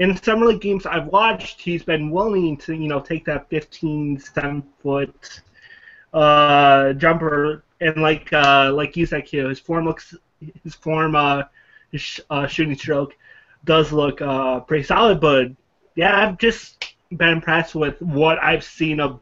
[0.00, 4.18] In summer league games I've watched, he's been willing to, you know, take that 15,
[4.18, 5.42] 7 foot
[6.14, 10.14] uh, jumper, and like uh, like you said, his form looks,
[10.64, 11.42] his form, uh,
[11.92, 13.14] his sh- uh, shooting stroke
[13.66, 15.20] does look uh, pretty solid.
[15.20, 15.48] But
[15.96, 19.20] yeah, I've just been impressed with what I've seen of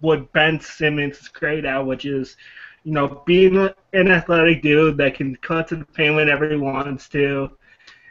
[0.00, 2.38] what Ben Simmons is great at, which is,
[2.84, 7.06] you know, being an athletic dude that can cut to the paint whenever he wants
[7.10, 7.50] to,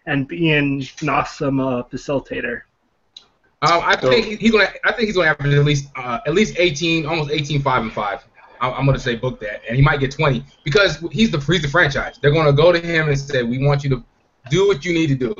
[0.05, 2.61] and being an awesome uh, facilitator.
[3.61, 4.69] Um, I think he- he's gonna.
[4.83, 7.91] I think he's gonna average at least uh, at least 18, almost 18, five and
[7.91, 8.23] five.
[8.61, 11.61] I'm, I'm gonna say book that, and he might get 20 because he's the he's
[11.61, 12.17] the franchise.
[12.21, 14.03] They're gonna go to him and say, "We want you to
[14.49, 15.33] do what you need to do."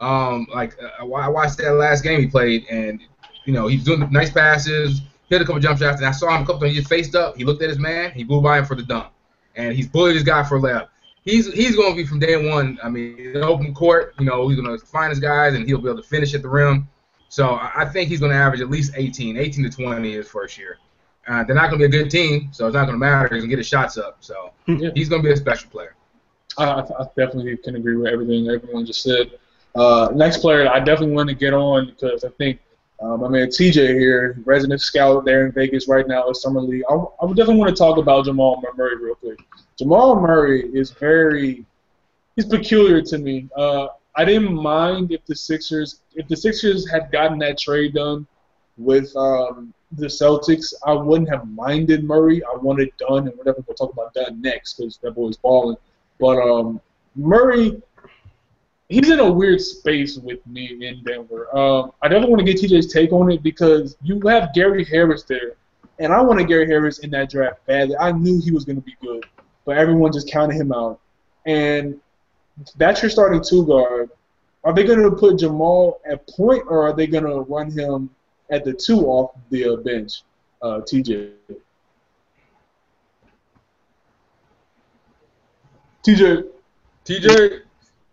[0.00, 3.00] Um, like uh, I watched that last game he played, and
[3.44, 6.42] you know he's doing nice passes, hit a couple jump shots, and I saw him
[6.42, 6.72] a couple times.
[6.72, 7.36] He just faced up.
[7.36, 8.10] He looked at his man.
[8.12, 9.08] He blew by him for the dunk,
[9.56, 10.88] and he's bullied his guy for a layup.
[11.24, 12.78] He's he's going to be from day one.
[12.82, 15.80] I mean, in open court, you know, he's going to find his guys, and he'll
[15.80, 16.88] be able to finish at the rim.
[17.28, 20.28] So I I think he's going to average at least 18, 18 to 20 his
[20.28, 20.78] first year.
[21.26, 23.34] Uh, they're not going to be a good team, so it's not going to matter.
[23.34, 24.16] He's going to get his shots up.
[24.20, 24.90] So Yeah.
[24.94, 25.94] he's going to be a special player.
[26.56, 29.32] I, I I definitely can agree with everything everyone just said.
[29.74, 32.60] Uh, next player I definitely want to get on because I think
[33.00, 36.82] um, I mean TJ here, resident scout there in Vegas right now at Summer League.
[36.88, 39.38] I, I would definitely want to talk about Jamal Murray real quick.
[39.78, 41.64] Jamal Murray is very
[42.34, 43.48] he's peculiar to me.
[43.56, 48.26] Uh, I didn't mind if the Sixers if the Sixers had gotten that trade done
[48.76, 50.74] with um, the Celtics.
[50.84, 52.42] I wouldn't have minded Murray.
[52.44, 53.62] I wanted done and whatever.
[53.66, 55.76] We'll talk about that next because that boy's balling.
[56.18, 56.80] But um,
[57.14, 57.80] Murray,
[58.88, 61.56] he's in a weird space with me in Denver.
[61.56, 65.22] Um, I definitely want to get TJ's take on it because you have Gary Harris
[65.24, 65.52] there,
[65.98, 67.96] and I wanted Gary Harris in that draft badly.
[67.96, 69.24] I knew he was going to be good,
[69.68, 70.98] but everyone just counted him out.
[71.44, 72.00] And
[72.78, 74.08] that's your starting two guard.
[74.64, 78.08] Are they going to put Jamal at point, or are they going to run him
[78.50, 80.22] at the two off the uh, bench?
[80.62, 81.32] Uh, TJ.
[86.02, 86.48] TJ.
[87.04, 87.60] TJ,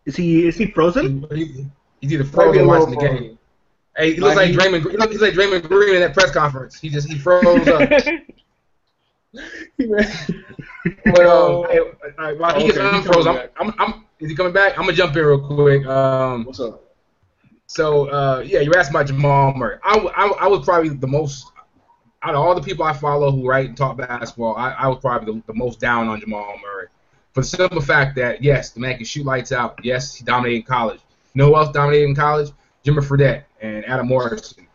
[0.05, 1.25] Is he is he frozen?
[1.33, 1.65] he,
[2.01, 3.17] he's either Might frozen or watching the frozen.
[3.23, 3.39] game.
[3.95, 4.91] Hey, he looks Like, like he- Draymond.
[4.91, 6.77] He looks like Draymond Green in that press conference.
[6.79, 7.89] He just he froze up.
[11.05, 13.69] But um, hey, while he gets Okay, he's unfroze, I'm.
[13.69, 14.77] I'm, I'm, is he coming back?
[14.77, 15.85] I'm gonna jump in real quick.
[15.85, 16.81] Um, What's up?
[17.67, 19.77] so uh, yeah, you asked about Jamal Murray.
[19.83, 21.47] I, w- I, w- I was probably the most.
[22.21, 24.99] out of all the people I follow who write and talk basketball, I, I was
[24.99, 26.87] probably the, the most down on Jamal Murray.
[27.33, 29.83] For the simple fact that yes, the man can shoot lights out.
[29.83, 31.01] Yes, he dominated in college.
[31.33, 32.51] You know who else dominated in college?
[32.85, 34.67] Jimmer Fredette and Adam Morrison.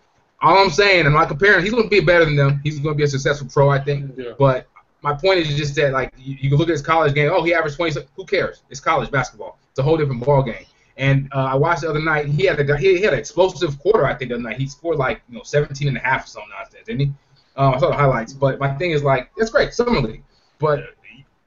[0.43, 1.63] All I'm saying, I'm not comparing.
[1.63, 2.61] He's going to be better than them.
[2.65, 4.13] He's going to be a successful pro, I think.
[4.17, 4.33] Yeah.
[4.39, 4.67] But
[5.03, 7.31] my point is just that, like, you, you can look at his college game.
[7.33, 8.01] Oh, he averaged 20.
[8.17, 8.63] Who cares?
[8.71, 9.59] It's college basketball.
[9.71, 10.67] It's a whole different ball game.
[10.97, 12.27] And uh, I watched the other night.
[12.27, 14.05] He had a he had an explosive quarter.
[14.05, 16.29] I think the other night he scored like you know 17 and a half or
[16.29, 17.13] something nonsense, didn't he?
[17.57, 18.35] Um, I saw the highlights.
[18.35, 20.23] But my thing is like that's great, summer league.
[20.59, 20.95] But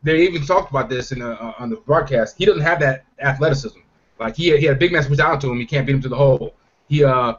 [0.02, 2.36] they even talked about this in uh, on the broadcast.
[2.38, 3.80] He doesn't have that athleticism.
[4.20, 5.60] Like he had, he had a big man switch out to him.
[5.60, 6.56] He can't beat him to the hole.
[6.88, 7.36] He uh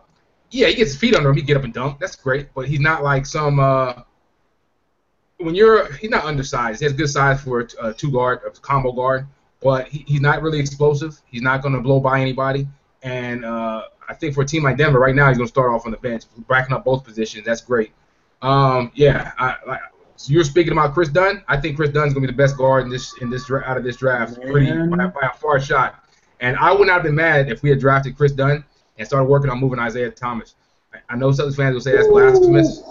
[0.51, 1.37] yeah he gets his feet under him.
[1.37, 1.99] He get up and dunk.
[1.99, 2.55] That's great.
[2.55, 4.03] But he's not like some uh
[5.45, 6.81] when you're he's not undersized.
[6.81, 9.27] He has good size for a, a two guard, a combo guard.
[9.63, 11.19] But he, he's not really explosive.
[11.25, 12.69] He's not going to blow by anybody.
[13.03, 15.71] And uh, I think for a team like Denver right now, he's going to start
[15.71, 17.47] off on the bench, backing up both positions.
[17.47, 17.93] That's great.
[18.43, 19.81] Um, yeah, I, like,
[20.17, 21.43] so you're speaking about Chris Dunn.
[21.49, 23.79] I think Chris Dunn's going to be the best guard in this in this out
[23.79, 26.05] of this draft, pretty by, by a far shot.
[26.41, 28.65] And I would not have been mad if we had drafted Chris Dunn
[28.99, 30.57] and started working on moving Isaiah Thomas.
[30.93, 32.83] I, I know Celtics fans will say that's blasphemous.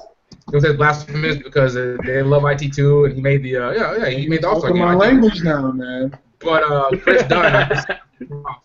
[0.51, 3.97] They'll say it's blasphemous because they love IT too, and he made the uh, yeah
[3.97, 4.91] yeah he made the All Star Talking game.
[4.91, 6.17] my language now, man.
[6.39, 7.97] But uh, Chris Dunn, I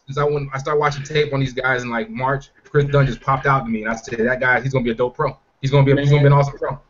[0.06, 3.06] since I when I started watching tape on these guys in like March, Chris Dunn
[3.06, 5.14] just popped out to me, and I said that guy, he's gonna be a dope
[5.16, 5.36] pro.
[5.60, 6.80] He's gonna be, a, he's gonna be an awesome pro.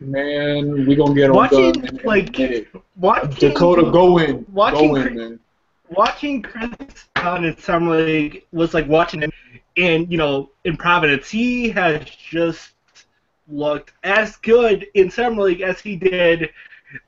[0.00, 2.68] Man, we gonna get on Watching, Dunn in like, minute.
[2.96, 5.40] Watching, Dakota, go in, watching go in, Chris- man.
[5.90, 6.70] watching Chris
[7.16, 9.32] Dunn in summer league was like watching him
[9.76, 11.28] in you know in Providence.
[11.28, 12.70] He has just
[13.48, 16.50] looked as good in summer league as he did,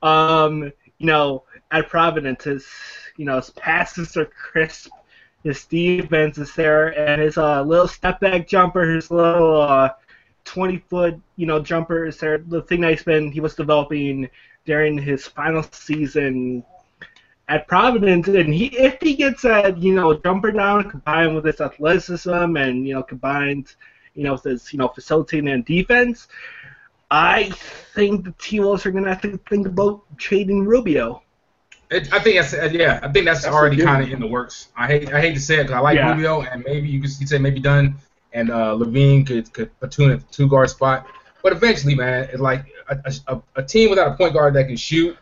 [0.03, 0.65] um,
[0.99, 2.45] you know, at Providence.
[2.45, 2.67] His
[3.17, 4.91] you know his passes are crisp,
[5.45, 9.91] his defense is there, and his uh, little step back jumper, his little uh,
[10.45, 12.39] 20 foot you know jumper is there.
[12.39, 14.29] The thing that he's been he was developing
[14.65, 16.65] during his final season
[17.49, 21.61] at Providence, and he if he gets that you know jumper down combined with his
[21.61, 23.75] athleticism and you know combined
[24.15, 26.29] you know with his you know facilitating and defense,
[27.11, 27.51] I
[27.95, 31.23] think the T Wolves are gonna have to think about trading Rubio.
[31.91, 33.01] It, I think that's uh, yeah.
[33.03, 34.69] I think that's, That's already kind of in the works.
[34.77, 36.11] I hate I hate to say it because I like Yeah.
[36.11, 37.97] Rubio and maybe you could say maybe Dunn
[38.33, 41.07] and uh, LaVine could could platoon at the two guard spot.
[41.43, 44.77] But eventually, man, it's like a, a, a team without a point guard that can
[44.77, 45.17] shoot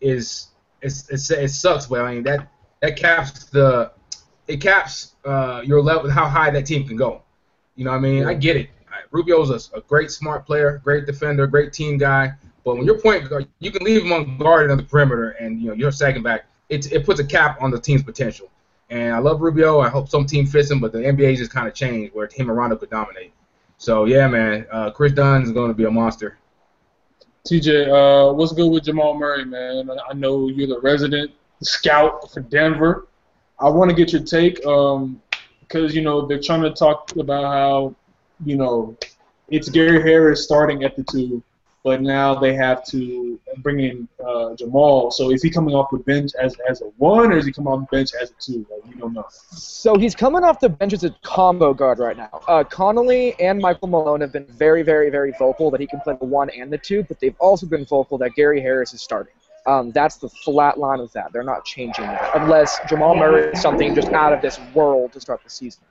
[0.00, 0.48] is
[0.80, 1.86] it's, it's it sucks.
[1.86, 2.48] But I mean that
[2.80, 3.90] that caps the
[4.46, 7.22] it caps uh, your level how high that team can go.
[7.76, 8.24] You know what I mean?
[8.24, 8.68] I get it.
[9.10, 12.32] Rubio's a, a great smart player, great defender, great team guy.
[12.64, 15.60] But when you're point guard, you can leave him on guard on the perimeter, and
[15.60, 16.46] you know you're second back.
[16.68, 18.48] It it puts a cap on the team's potential.
[18.90, 19.80] And I love Rubio.
[19.80, 22.48] I hope some team fits him, but the NBA just kind of changed where him
[22.50, 23.32] and Rondo could dominate.
[23.78, 26.38] So yeah, man, uh, Chris Dunn is going to be a monster.
[27.46, 29.90] TJ, uh, what's good with Jamal Murray, man?
[29.90, 31.32] I- I know you're the resident
[31.62, 33.08] scout for Denver.
[33.58, 35.20] I want to get your take, um,
[35.72, 37.94] because you know they're trying to talk about how,
[38.44, 38.96] you know,
[39.48, 41.42] it's Gary Harris starting at the two,
[41.82, 45.10] but now they have to bring in uh, Jamal.
[45.10, 47.72] So is he coming off the bench as as a one, or is he coming
[47.72, 48.66] off the bench as a two?
[48.70, 49.26] Like we don't know.
[49.30, 52.42] So he's coming off the bench as a combo guard right now.
[52.46, 56.16] Uh, Connelly and Michael Malone have been very, very, very vocal that he can play
[56.18, 59.32] the one and the two, but they've also been vocal that Gary Harris is starting.
[59.66, 61.32] Um, that's the flat line of that.
[61.32, 65.20] They're not changing that unless Jamal Murray is something just out of this world to
[65.20, 65.82] start the season,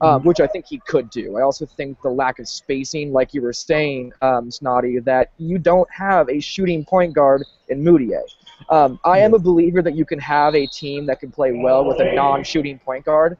[0.00, 1.36] um, which I think he could do.
[1.36, 5.58] I also think the lack of spacing, like you were saying, um, Snotty, that you
[5.58, 8.22] don't have a shooting point guard in Mudiay.
[8.68, 11.84] Um, I am a believer that you can have a team that can play well
[11.84, 13.36] with a non-shooting point guard,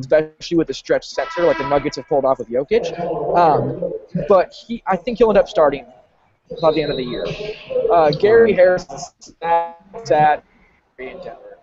[0.00, 2.98] especially with a stretch center like the Nuggets have pulled off with Jokic.
[3.36, 3.92] Um,
[4.28, 5.86] but he, I think he'll end up starting
[6.60, 7.26] by the end of the year.
[7.92, 10.42] Uh, Gary Harris is sad, sad
[10.98, 11.58] in Denver.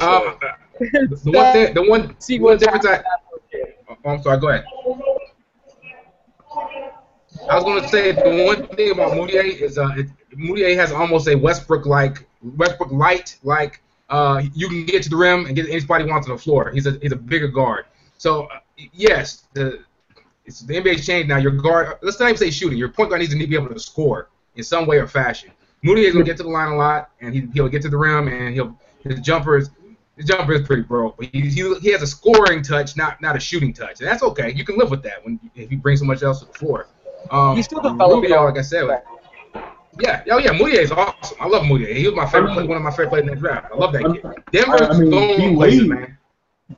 [0.00, 0.34] Uh,
[0.78, 3.02] the, the one thing, the one, See one difference I,
[3.90, 4.38] oh, I'm sorry.
[4.40, 4.64] Go ahead.
[7.48, 10.92] I was going to say the one thing about Mudiay is uh, it, Mudiay has
[10.92, 12.26] almost a Westbrook like
[12.56, 16.36] Westbrook light like uh, you can get to the rim and get anybody wants on
[16.36, 16.70] the floor.
[16.70, 17.86] He's a he's a bigger guard.
[18.18, 18.60] So uh,
[18.92, 19.80] yes, the
[20.50, 21.36] it's the NBA's changed now.
[21.36, 22.76] Your guard, let's not even say shooting.
[22.76, 25.50] Your point guard needs to be able to score in some way or fashion.
[25.84, 27.88] Mudiay is going to get to the line a lot, and he, he'll get to
[27.88, 29.70] the rim, and he'll his jumper is
[30.16, 33.36] his jumper is pretty broke, but he, he, he has a scoring touch, not not
[33.36, 34.52] a shooting touch, and that's okay.
[34.52, 36.88] You can live with that when if he brings so much else to the floor.
[37.30, 38.30] Um, He's still developing.
[38.30, 39.02] Rubio, like I said,
[40.00, 41.36] yeah, oh yeah, Mudiay is awesome.
[41.40, 41.96] I love Mudiay.
[41.96, 43.72] He was my favorite, play, one of my favorite players in the draft.
[43.72, 44.42] I love that kid.
[44.52, 46.18] Denver's I mean, going D places, man.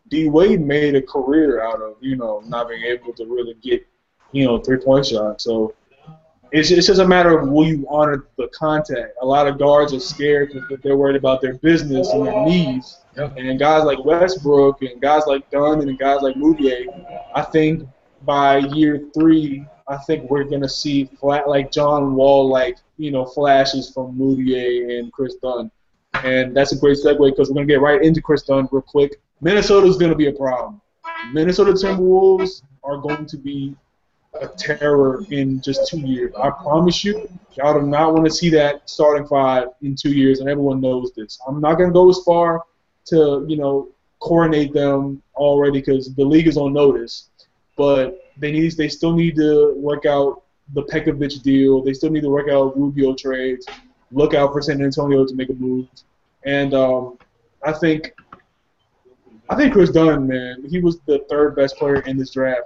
[0.08, 3.86] D Wade made a career out of you know not being able to really get
[4.32, 5.44] you know three point shots.
[5.44, 5.74] So
[6.52, 9.14] it's, it's just a matter of will you honor the contact.
[9.22, 12.98] A lot of guards are scared because they're worried about their business and their knees.
[13.16, 13.36] Yep.
[13.38, 16.86] And guys like Westbrook and guys like Dunn and guys like Mudiay,
[17.34, 17.88] I think
[18.24, 23.24] by year three, I think we're gonna see flat like John Wall like you know
[23.24, 25.70] flashes from Mudiay and Chris Dunn,
[26.22, 29.20] and that's a great segue because we're gonna get right into Chris Dunn real quick.
[29.42, 30.80] Minnesota's gonna be a problem.
[31.32, 33.76] Minnesota Timberwolves are going to be
[34.40, 36.32] a terror in just two years.
[36.36, 40.38] I promise you, y'all do not want to see that starting five in two years,
[40.38, 41.40] and everyone knows this.
[41.46, 42.62] I'm not gonna go as far
[43.06, 43.88] to you know
[44.20, 47.28] coordinate them already because the league is on notice,
[47.76, 51.82] but they need they still need to work out the Pekovic deal.
[51.82, 53.66] They still need to work out Rubio trades.
[54.12, 55.88] Look out for San Antonio to make a move,
[56.44, 57.18] and um,
[57.64, 58.14] I think
[59.48, 62.62] I think Kris Dunn, man, he was the third best player in this draft.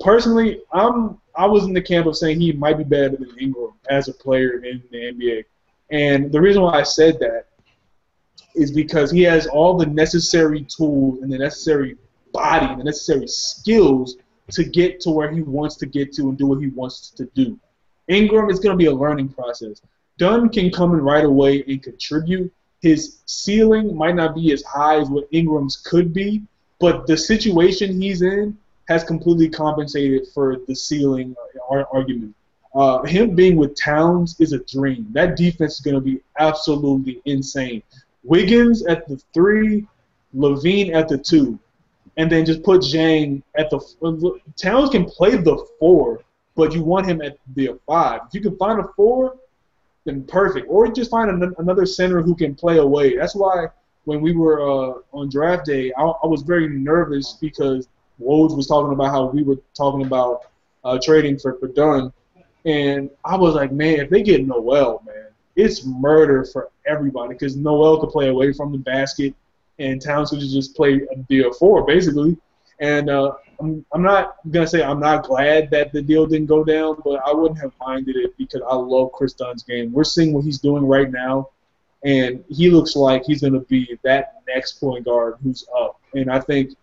[0.00, 3.72] Personally, I'm I was in the camp of saying he might be better than Ingram
[3.88, 5.44] as a player in the NBA,
[5.90, 7.46] and the reason why I said that
[8.54, 11.96] is because he has all the necessary tools and the necessary
[12.32, 14.16] body the necessary skills
[14.50, 17.24] to get to where he wants to get to and do what he wants to
[17.34, 17.58] do.
[18.08, 19.80] Ingram is going to be a learning process.
[20.18, 22.52] Dunn can come in right away and contribute.
[22.82, 26.42] His ceiling might not be as high as what Ingram's could be,
[26.80, 31.34] but the situation he's in has completely compensated for the ceiling
[31.92, 32.34] argument.
[32.74, 35.06] Uh, him being with Towns is a dream.
[35.12, 37.82] That defense is going to be absolutely insane.
[38.24, 39.86] Wiggins at the three,
[40.34, 41.58] LaVine at the two,
[42.16, 44.40] and then just put Dieng at the.
[44.56, 46.22] Towns can play the four,
[46.56, 48.22] but you want him at the five.
[48.26, 49.36] If you can find a four,
[50.04, 50.66] then perfect.
[50.68, 53.16] Or just find an, another center who can play away.
[53.16, 53.66] That's why
[54.04, 57.88] when we were uh, on draft day, I, I, was very nervous because
[58.20, 60.42] Woj was talking about how we were talking about
[60.84, 62.12] uh, trading for, for Dunn.
[62.64, 67.56] And I was like, man, if they get Noel, man, it's murder for everybody because
[67.56, 69.34] Noel could play away from the basket
[69.78, 72.36] and Towns could just play the four basically.
[72.80, 76.64] And uh, I'm, I'm not gonna say I'm not glad that the deal didn't go
[76.64, 79.92] down, but I wouldn't have minded it because I love Kris Dunn's game.
[79.92, 81.50] We're seeing what he's doing right now,
[82.04, 86.00] and he looks like he's gonna be that next point guard who's up.
[86.14, 86.76] And I think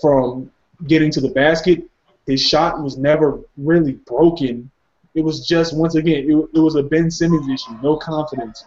[0.00, 0.50] from
[0.86, 1.84] getting to the basket,
[2.26, 4.70] his shot was never really broken.
[5.14, 8.64] It was just once again, it, it was a Ben Simmons issue, no confidence.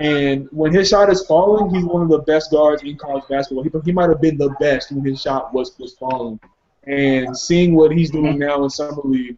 [0.00, 3.64] And when his shot is falling, he's one of the best guards in college basketball.
[3.64, 6.40] He, he might have been the best when his shot was, was falling.
[6.90, 9.36] And seeing what he's doing now in summer league,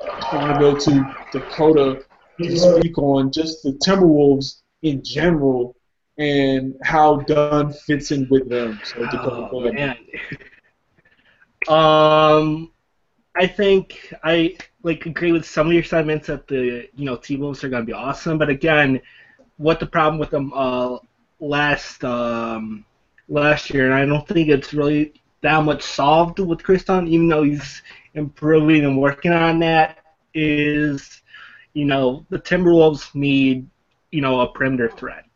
[0.00, 2.04] I want to go to Dakota
[2.40, 5.74] to speak on just the Timberwolves in general
[6.16, 8.80] and how Dunn fits in with them.
[8.84, 9.96] So Dakota, oh, man.
[11.68, 12.70] um,
[13.34, 17.36] I think I like agree with some of your sentiments that the you know T
[17.36, 19.00] Wolves are going to be awesome, but again,
[19.56, 20.98] what the problem with them uh,
[21.40, 22.84] last um,
[23.28, 27.42] last year, and I don't think it's really that much solved with Dunn, even though
[27.42, 27.82] he's
[28.14, 29.98] improving and working on that.
[30.34, 31.20] Is
[31.74, 33.68] you know the Timberwolves need
[34.10, 35.26] you know a perimeter threat.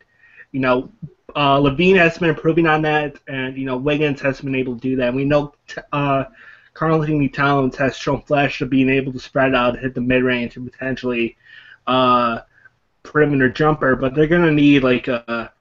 [0.51, 0.91] You know
[1.35, 4.81] uh, LaVine has been improving on that, and you know Wiggins has been able to
[4.81, 5.09] do that.
[5.09, 5.53] And we know
[5.91, 6.25] uh,
[6.73, 10.57] Karl-Anthony Towns has shown flash of being able to spread out, hit the mid range,
[10.57, 11.37] and potentially
[11.85, 12.39] uh,
[13.03, 15.51] perimeter jumper, but they're gonna need like a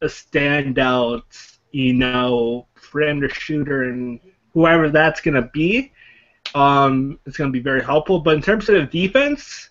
[0.00, 4.20] a standout, you know, perimeter shooter, and
[4.52, 5.90] whoever that's gonna be,
[6.54, 8.20] um, it's gonna be very helpful.
[8.20, 9.70] But in terms of defense,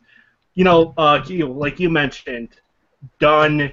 [0.56, 2.50] you know, uh, you, like you mentioned,
[3.20, 3.72] Dunn,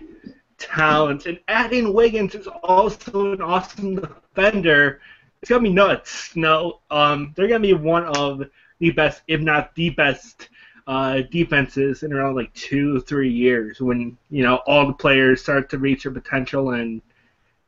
[0.58, 5.00] Towns, and adding Wiggins is also an awesome defender.
[5.40, 6.36] It's gonna be nuts.
[6.36, 8.44] No, um, they're gonna be one of
[8.80, 10.50] the best, if not the best,
[10.86, 15.68] uh, defenses in around like two, three years when you know all the players start
[15.70, 17.02] to reach their potential and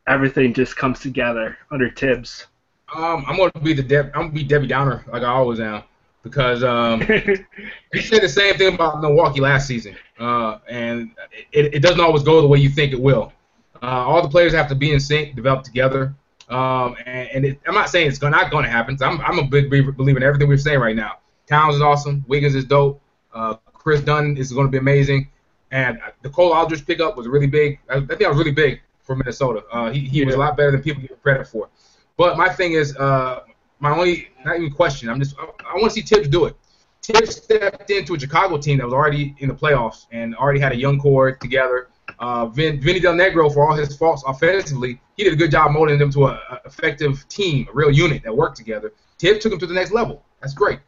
[0.07, 2.47] everything just comes together under Thibs.
[2.95, 5.85] Um, I'm gonna be the Deb, I'm gonna be Debbie Downer like I always am
[6.23, 7.01] because um,
[7.93, 11.11] he said the same thing about Milwaukee last season, uh, and
[11.53, 13.33] it, it doesn't always go the way you think it will.
[13.83, 16.15] Uh, all the players have to be in sync, develop together.
[16.51, 18.99] Um, and, and it, I'm not saying it's not going to happen.
[19.01, 21.19] I'm, I'm a big believer in everything we're saying right now.
[21.47, 22.25] Towns is awesome.
[22.29, 23.01] Wiggins is dope.
[23.33, 25.29] Uh, Kris Dunn is going to be amazing,
[25.71, 27.79] and the Cole Aldrich pickup was really big.
[27.89, 29.65] I, I think that was really big for Minnesota.
[29.73, 30.27] Uh, he he yeah.
[30.27, 31.69] was a lot better than people give credit for.
[32.17, 33.41] But my thing is, uh,
[33.81, 35.09] my only not even question.
[35.09, 36.55] I'm just I, I want to see Thibs do it.
[37.03, 40.71] Thibs stepped into a Chicago team that was already in the playoffs and already had
[40.71, 41.89] a young core together.
[42.21, 45.73] Uh, Vin, Vinny Del Negro, for all his faults offensively, he did a good job
[45.73, 48.93] molding them to an effective team, a real unit that worked together.
[49.19, 50.23] Thibs took them to the next level.
[50.41, 50.79] That's great.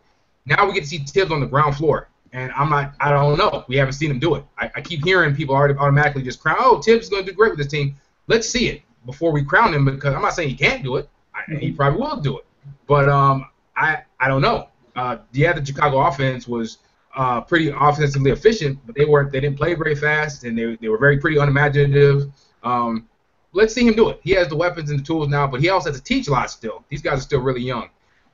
[0.46, 2.94] Now we get to see Thibs on the ground floor and I'm not.
[3.00, 3.64] I don't know.
[3.68, 4.44] We haven't seen him do it.
[4.58, 6.56] I, I keep hearing people already automatically just crown.
[6.60, 7.94] Oh, Thibs is going to do great with this team.
[8.26, 11.08] Let's see it before we crown him because I'm not saying he can't do it.
[11.34, 12.46] I, he probably will do it.
[12.86, 14.68] But um, I I don't know.
[14.94, 16.78] Uh, yeah, the Chicago offense was
[17.16, 19.32] uh, pretty offensively efficient, but they weren't.
[19.32, 22.30] They didn't play very fast, and they they were very pretty unimaginative.
[22.62, 23.08] Um,
[23.52, 24.20] let's see him do it.
[24.22, 26.32] He has the weapons and the tools now, but he also has to teach a
[26.32, 26.84] lot still.
[26.88, 27.88] These guys are still really young.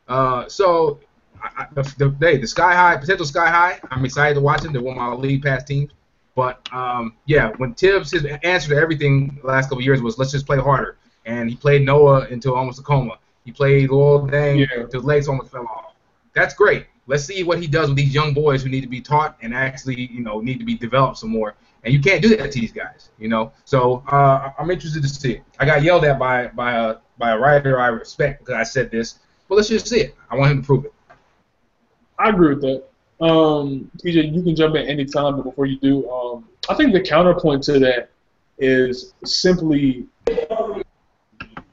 [0.06, 1.00] Uh, so
[1.42, 3.80] I, the, the, hey, the sky high potential sky high.
[3.90, 4.72] I'm excited to watch him.
[4.72, 5.90] They're one of my league pass teams.
[6.38, 10.30] But um, yeah, when Thibs his answer to everything the last couple years was let's
[10.30, 13.18] just play harder, and he played Noah until almost a coma.
[13.44, 14.82] He played Luol Deng Yeah.
[14.82, 15.94] until his legs almost fell off.
[16.34, 16.86] That's great.
[17.08, 19.52] Let's see what he does with these young boys who need to be taught and
[19.52, 21.56] actually, you know, need to be developed some more.
[21.82, 23.50] And you can't do that to these guys, you know.
[23.64, 25.42] So uh, I'm interested to see it.
[25.58, 28.92] I got yelled at by by a by a writer I respect because I said
[28.92, 29.18] this,
[29.48, 30.14] but let's just see it.
[30.30, 30.92] I want him to prove it.
[32.16, 32.87] I agree with that.
[33.20, 36.92] Um, TJ, you can jump in any time, but before you do, um, I think
[36.92, 38.10] the counterpoint to that
[38.58, 40.06] is simply,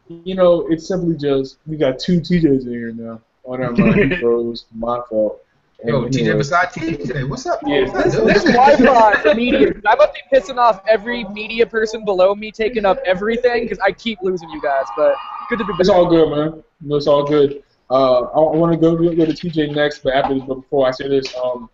[0.07, 3.21] you know, it's simply just we got two TJs in here now.
[3.45, 4.65] Oh, never mind, he froze.
[4.73, 5.41] My fault.
[5.85, 7.59] Yo, TJ anyway, beside TJ, what's up?
[7.65, 8.55] Yeah, What's up, This dude?
[8.55, 9.73] Wi-Fi media.
[9.85, 13.91] I must be pissing off every media person below me, taking up everything because I
[13.91, 14.85] keep losing you guys.
[14.97, 15.15] But
[15.49, 16.63] good to be It's all good, man.
[16.81, 17.61] No, It's all good.
[17.89, 21.07] Uh, I, want to go go to TJ next, but after but before I say
[21.07, 21.69] this, um,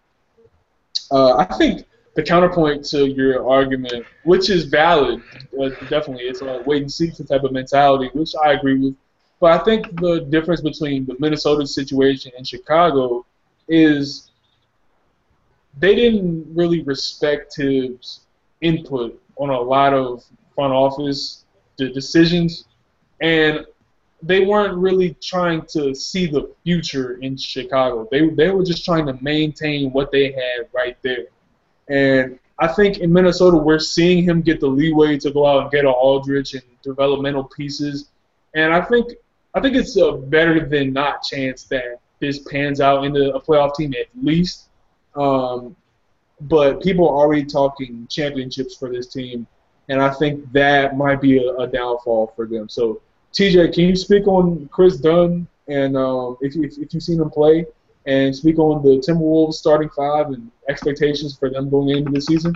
[1.10, 1.86] uh, I think
[2.16, 5.22] the counterpoint to your argument, which is valid,
[5.60, 8.96] uh, definitely, it's a wait and see type of mentality, which I agree with.
[9.40, 13.26] But I think the difference between the Minnesota situation and Chicago
[13.70, 14.32] is
[15.80, 18.20] they didn't really respect his
[18.60, 21.46] input on a lot of front office
[21.78, 22.66] decisions,
[23.22, 23.66] and
[24.24, 28.08] they weren't really trying to see the future in Chicago.
[28.12, 31.28] They they were just trying to maintain what they had right there.
[31.90, 35.72] And I think in Minnesota we're seeing him get the leeway to go out and
[35.72, 38.10] get an Aldrich and developmental pieces.
[38.54, 39.14] And I think
[39.54, 43.76] I think it's a better than not chance that this pans out into a playoff
[43.76, 44.70] team at least.
[45.16, 45.76] Um,
[46.42, 49.46] but people are already talking championships for this team,
[49.90, 52.70] and I think that might be a, a downfall for them.
[52.70, 53.02] So,
[53.34, 57.30] TJ, can you speak on Kris Dunn and um, if, if, if you've seen him
[57.30, 57.66] play,
[58.06, 62.56] and speak on the Timberwolves starting five and expectations for them going into the season?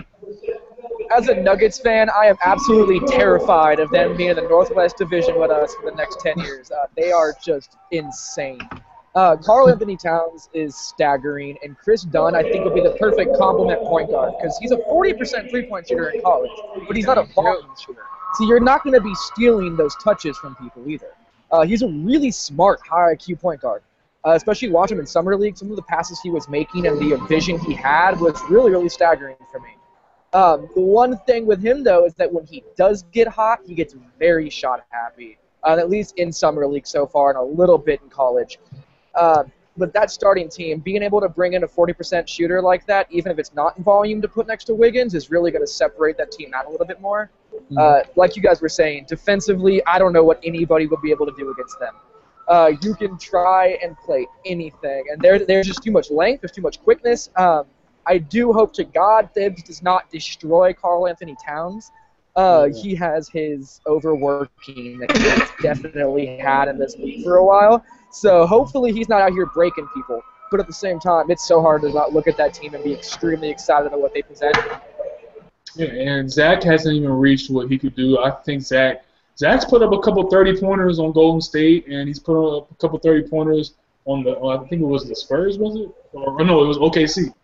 [1.16, 5.38] As a Nuggets fan, I am absolutely terrified of them being in the Northwest Division
[5.38, 6.70] with us for the next 10 years.
[6.70, 8.68] Uh, they are just insane.
[9.16, 13.80] Uh, Karl-Anthony Towns is staggering, and Kris Dunn, I think, will be the perfect complement
[13.80, 16.50] point guard because he's a 40% three point shooter in college,
[16.86, 18.02] but he's not a volume shooter.
[18.34, 21.12] So you're not going to be stealing those touches from people either.
[21.50, 23.82] Uh, he's a really smart, high IQ point guard.
[24.26, 25.56] Uh, especially watch him in summer league.
[25.56, 28.90] Some of the passes he was making and the vision he had was really, really
[28.90, 29.70] staggering for me.
[30.34, 33.74] Um, the one thing with him though is that when he does get hot, he
[33.74, 35.38] gets very shot happy.
[35.64, 38.58] Uh, at least in summer league so far, and a little bit in college.
[39.16, 39.44] Uh,
[39.78, 43.30] but that starting team, being able to bring in a 40% shooter like that, even
[43.30, 46.16] if it's not in volume to put next to Wiggins, is really going to separate
[46.16, 47.30] that team out a little bit more.
[47.76, 51.26] Uh, like you guys were saying, defensively, I don't know what anybody would be able
[51.26, 51.94] to do against them.
[52.48, 56.52] Uh, you can try and play anything, and there, there's just too much length, there's
[56.52, 57.28] too much quickness.
[57.36, 57.64] Um,
[58.06, 61.90] I do hope to God Thibs does not destroy Karl-Anthony Towns.
[62.36, 62.82] Uh, Yeah.
[62.82, 67.84] he has his overworking that he's definitely had in this league for a while.
[68.16, 70.22] So hopefully he's not out here breaking people.
[70.50, 72.82] But at the same time, it's so hard to not look at that team and
[72.82, 74.56] be extremely excited at what they present.
[75.74, 78.18] Yeah, and Zach hasn't even reached what he could do.
[78.18, 79.04] I think Zach
[79.36, 82.74] Zach's put up a couple thirty pointers on Golden State, and he's put up a
[82.76, 83.74] couple thirty pointers
[84.06, 84.38] on the.
[84.38, 85.90] I think it was the Spurs, was it?
[86.12, 87.34] Or, or no, it was OKC.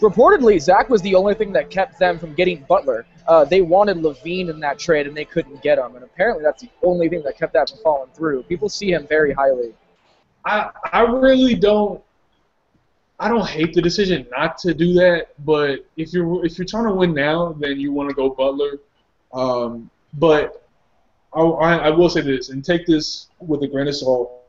[0.00, 3.04] Reportedly, Zach was the only thing that kept them from getting Butler.
[3.28, 5.94] Uh, they wanted LaVine in that trade, and they couldn't get him.
[5.94, 8.44] And apparently, that's the only thing that kept that from falling through.
[8.44, 9.74] People see him very highly.
[10.44, 12.02] I I really don't.
[13.18, 16.86] I don't hate the decision not to do that, but if you're if you're trying
[16.86, 18.78] to win now, then you want to go Butler.
[19.32, 20.66] Um, but
[21.32, 24.42] I, I, will say this, and take this with a grain of salt.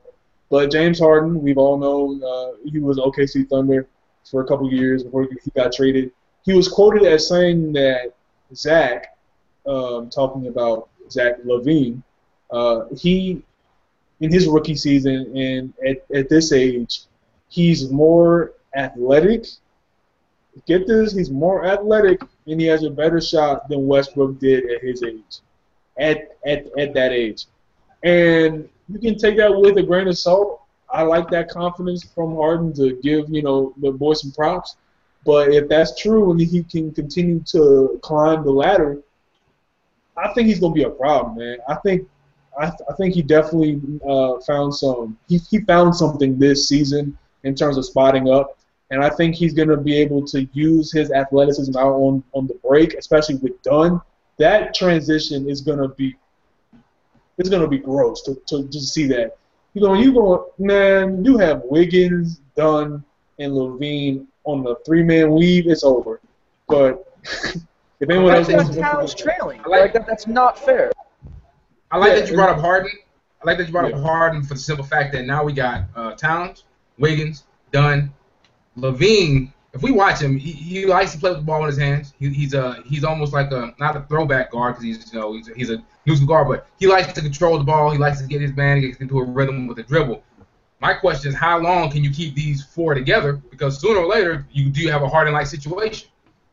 [0.50, 3.88] But James Harden, we've all known uh, he was OKC Thunder
[4.30, 6.12] for a couple years before he got traded.
[6.44, 8.14] He was quoted as saying that
[8.56, 9.18] Zach,
[9.68, 12.02] um, talking about Zach LaVine,
[12.50, 13.44] uh, he
[14.22, 17.02] in his rookie season and at, at this age,
[17.50, 19.46] he's more athletic.
[20.68, 24.82] Get this, he's more athletic and he has a better shot than Westbrook did at
[24.82, 25.40] his age.
[26.00, 27.46] At at, at that age.
[28.04, 30.62] And you can take that with a grain of salt.
[30.90, 34.76] I like that confidence from Harden to give, you know, the boy some props.
[35.26, 39.00] But if that's true and he can continue to climb the ladder,
[40.18, 41.58] I think he's gonna be a problem, man.
[41.68, 42.08] I think
[42.60, 47.18] I, th- I think he definitely uh, found some he, he found something this season
[47.44, 48.58] in terms of spotting up,
[48.92, 52.56] and I think he's gonna be able to use his athleticism out on on the
[52.68, 54.02] break, especially with Dunn.
[54.38, 56.16] That transition is gonna be
[57.38, 59.38] it's gonna be gross to, to just see that.
[59.74, 63.04] You going you going man, you have Wiggins, Dunn,
[63.40, 66.20] and LaVine on the three man weave, it's over.
[66.68, 69.62] But if anyone else That's wants not to trailing.
[69.66, 70.92] I like- Like that, that's not fair.
[71.92, 72.92] I like Yeah, that you brought up Harden.
[73.42, 73.98] I like that you brought Yeah.
[73.98, 76.64] up Harden for the simple fact that now we got uh, Towns,
[76.98, 78.14] Wiggins, Dunn,
[78.78, 79.52] LaVine.
[79.74, 82.14] If we watch him, he, he likes to play with the ball in his hands.
[82.20, 85.34] He, he's a he's almost like a not a throwback guard because he's you know
[85.34, 87.90] he's a, he's a new school guard, but he likes to control the ball.
[87.92, 90.24] He likes to get his man, get into a rhythm with the dribble.
[90.82, 93.34] My question is, how long can you keep these four together?
[93.34, 96.10] Because sooner or later, you do have a Harden-like situation.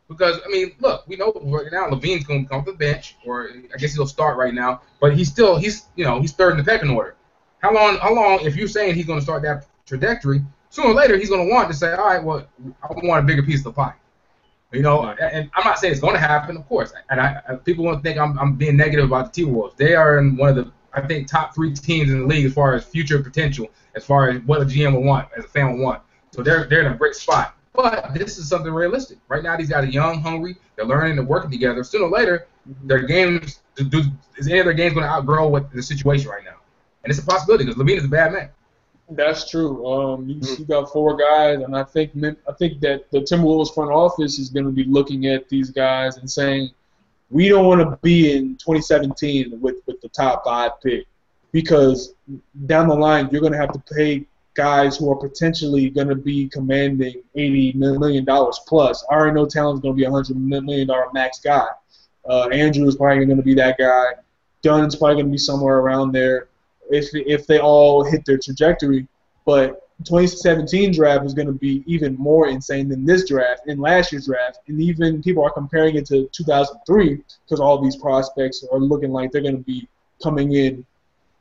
[0.09, 3.17] Because I mean, look, we know right now LaVine's going to come off the bench,
[3.27, 4.81] or I guess he'll start right now.
[5.01, 7.15] But he's still he's you know he's third in the pecking order.
[7.59, 7.99] How long?
[7.99, 8.41] How long?
[8.41, 11.53] If you're saying he's going to start that trajectory, sooner or later he's going to
[11.53, 12.47] want to say, all right, well,
[12.83, 13.95] I want a bigger piece of the pie.
[14.73, 16.93] You know, and I'm not saying it's going to happen, of course.
[17.09, 19.75] And I, I people want to think I'm, I'm being negative about the T-Wolves.
[19.77, 22.53] They are in one of the I think top three teams in the league as
[22.53, 25.73] far as future potential, as far as what a GM would want, as a fan
[25.73, 26.03] would want.
[26.33, 27.55] So they're they're in a great spot.
[27.79, 29.19] But this is something realistic.
[29.29, 30.57] Right now, these guys are young, hungry.
[30.75, 31.85] They're learning and working together.
[31.85, 32.49] Sooner or later,
[32.83, 34.03] their games do, do,
[34.37, 36.57] is any of their games going to outgrow what the situation right now?
[37.05, 38.49] And it's a possibility because LaVine is a bad man.
[39.11, 39.87] That's true.
[39.87, 42.11] Um, you, you got four guys, and I think
[42.49, 46.17] I think that the Timberwolves front office is going to be looking at these guys
[46.17, 46.71] and saying,
[47.31, 51.07] we don't want to be in 2017 with with the top five pick
[51.53, 52.15] because
[52.67, 54.27] down the line you're going to have to pay
[54.59, 59.05] guys who are potentially going to be commanding 80 million dollars plus.
[59.09, 61.69] I already know Talon's going to be a hundred million dollar max guy.
[62.29, 64.07] Uh, Andrew is probably going to be that guy.
[64.63, 66.49] Dunn's probably going to be somewhere around there
[66.91, 69.07] if if they all hit their trajectory.
[69.47, 74.11] But 2017 draft is going to be even more insane than this draft and last
[74.11, 78.81] year's draft, and even people are comparing it to 2003 because all these prospects are
[78.81, 79.89] looking like they're going to be
[80.21, 80.85] coming in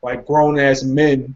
[0.03, 1.35] like grown ass men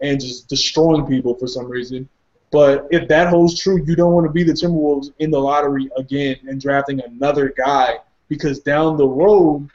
[0.00, 2.08] and just destroying people for some reason.
[2.50, 5.88] But if that holds true, you don't want to be the Timberwolves in the lottery
[5.96, 7.98] again and drafting another guy
[8.28, 9.68] because down the road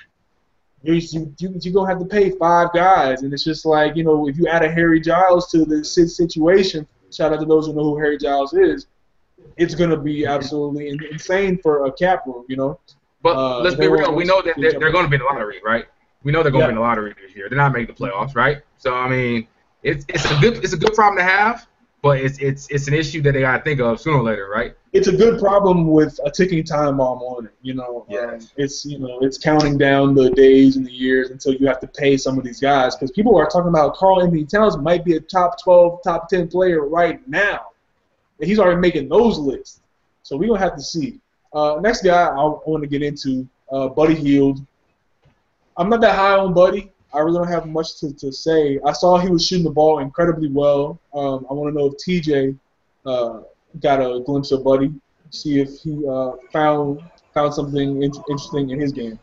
[0.84, 4.04] you you you you're gonna have to pay five guys, and it's just like you
[4.04, 6.88] know if you add a Harry Giles to the situation.
[7.12, 8.88] Shout out to those who know who Harry Giles is.
[9.58, 12.80] It's gonna be absolutely insane for a cap room, you know.
[13.22, 14.14] But Uh, let's be real.
[14.14, 15.86] We know that they're, they're going to be in the lottery, right?
[16.24, 17.50] We know they're going to be in the lottery this year.
[17.50, 18.62] They're not making the playoffs, right?
[18.78, 19.48] So I mean,
[19.86, 21.68] it's it's a good it's a good problem to have,
[22.02, 24.50] but it's it's it's an issue that they got to think of sooner or later,
[24.50, 24.76] right?
[24.94, 27.54] It's a good problem with a ticking time bomb on it.
[27.62, 31.54] You know, um, it's you know it's counting down the days and the years until
[31.54, 34.76] you have to pay some of these guys because people are talking about Karl-Anthony Towns
[34.76, 37.68] might be a top 12, top 10 player right now.
[38.40, 39.82] And he's already making those lists.
[40.24, 41.20] So we're gonna have to see.
[41.54, 44.66] Uh, next guy I, I want to get into, uh, Buddy Hield.
[45.78, 46.92] I'm not that high on Buddy.
[47.16, 48.80] I really don't have much to, to say.
[48.86, 51.00] I saw he was shooting the ball incredibly well.
[51.14, 52.58] Um, I want to know if TJ
[53.06, 53.42] uh,
[53.82, 54.94] got a glimpse of Buddy,
[55.30, 57.02] see if he uh, found
[57.34, 59.20] found something in- interesting in his game.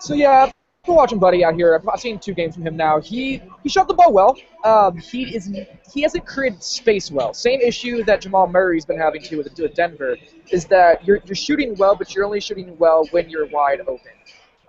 [0.00, 0.50] So yeah,
[0.86, 1.74] we're watching Buddy out here.
[1.74, 3.00] I've- I've seen two games from him now.
[3.00, 4.36] He he shot the ball well.
[4.64, 5.50] Um, he is
[5.92, 7.32] he hasn't created space well.
[7.34, 10.16] Same issue that Jamal Murray's been having too with, with Denver
[10.50, 14.11] is that you're you're shooting well, but you're only shooting well when you're wide open.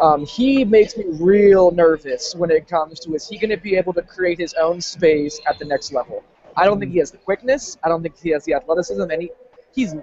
[0.03, 3.77] Um, he makes me real nervous when it comes to is he going to be
[3.77, 6.25] able to create his own space at the next level.
[6.57, 7.77] I don't think he has the quickness.
[7.85, 9.01] I don't think he has the athleticism.
[9.01, 9.31] And he,
[9.73, 9.95] he's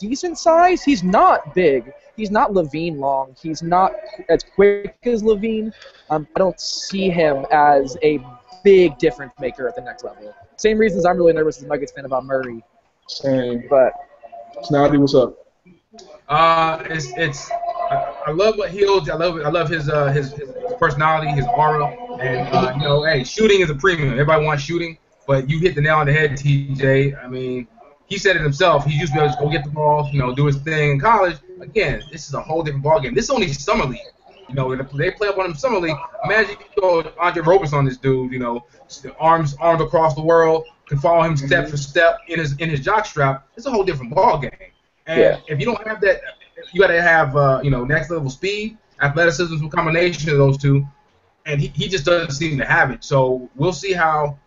[0.00, 0.82] decent size.
[0.82, 1.92] He's not big.
[2.16, 3.36] He's not LaVine long.
[3.40, 3.92] He's not
[4.28, 5.72] as quick as LaVine.
[6.10, 8.18] Um, I don't see him as a
[8.64, 10.34] big difference maker at the next level.
[10.56, 12.64] Same reasons I'm really nervous as a Nuggets fan about Murray.
[13.06, 13.68] Same.
[13.70, 13.92] But
[14.64, 15.46] Snotty, what's up?
[16.28, 17.50] Uh, it's it's
[17.90, 19.08] I, I love what Hield.
[19.10, 21.86] I love I love his uh his, his personality, his aura,
[22.20, 24.10] and uh, you know, hey, shooting is a premium.
[24.12, 27.22] Everybody wants shooting, but you hit the nail on the head, TJ.
[27.22, 27.66] I mean,
[28.06, 28.84] he said it himself.
[28.84, 30.92] He used to be able to go get the ball, you know, do his thing
[30.92, 31.36] in college.
[31.60, 33.14] Again, this is a whole different ball game.
[33.14, 34.00] This is only summer league.
[34.48, 35.96] You know, they play up on him summer league.
[36.24, 38.32] Imagine you go Andre Roberson on this dude.
[38.32, 38.66] You know,
[39.18, 42.80] arms arms across the world, can follow him step for step in his in his
[42.80, 43.46] jock strap.
[43.56, 44.50] It's a whole different ball game.
[45.06, 45.40] And Yeah.
[45.48, 46.20] if you don't have that,
[46.72, 50.58] you got to have uh, you know next level speed, athleticism, some combination of those
[50.58, 50.86] two,
[51.46, 53.04] and he, he just doesn't seem to have it.
[53.04, 54.38] So we'll see how,